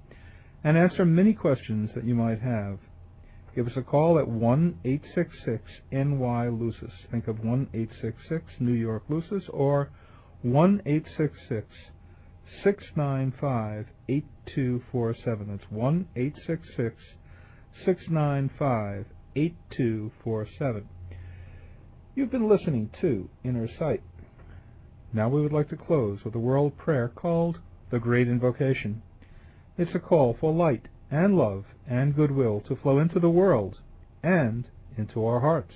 and 0.65 0.77
answer 0.77 1.05
many 1.05 1.33
questions 1.33 1.91
that 1.95 2.05
you 2.05 2.15
might 2.15 2.41
have. 2.41 2.79
Give 3.55 3.67
us 3.67 3.77
a 3.77 3.83
call 3.83 4.19
at 4.19 4.29
1 4.29 4.81
866 4.85 5.63
NY 5.93 6.49
Lucis. 6.49 6.93
Think 7.11 7.29
of 7.29 7.45
1 7.45 7.69
866 7.73 8.45
New 8.61 8.73
York 8.73 9.03
Lucis 9.09 9.45
or 9.51 9.91
1 10.43 10.83
866 10.87 11.67
695 12.65 13.87
8247. 14.09 15.47
That's 15.49 15.71
1 15.71 16.09
866 16.17 16.97
695 17.85 19.07
8247. 19.37 20.89
You've 22.15 22.31
been 22.31 22.49
listening 22.49 22.91
to 23.01 23.29
Inner 23.45 23.69
Sight. 23.79 24.03
Now 25.13 25.29
we 25.29 25.41
would 25.41 25.53
like 25.53 25.69
to 25.71 25.77
close 25.77 26.19
with 26.25 26.35
a 26.35 26.39
world 26.39 26.77
prayer 26.77 27.09
called 27.09 27.59
the 27.91 27.99
Great 27.99 28.29
Invocation. 28.29 29.03
It's 29.79 29.95
a 29.95 29.99
call 29.99 30.37
for 30.39 30.53
light 30.53 30.87
and 31.11 31.37
love 31.37 31.65
and 31.89 32.15
goodwill 32.15 32.63
to 32.69 32.77
flow 32.77 32.99
into 32.99 33.19
the 33.19 33.31
world 33.31 33.79
and 34.23 34.67
into 34.97 35.25
our 35.25 35.41
hearts. 35.41 35.75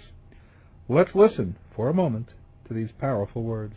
Let's 0.88 1.14
listen 1.14 1.56
for 1.74 1.88
a 1.88 1.94
moment 1.94 2.28
to 2.68 2.74
these 2.74 2.90
powerful 2.98 3.42
words. 3.42 3.76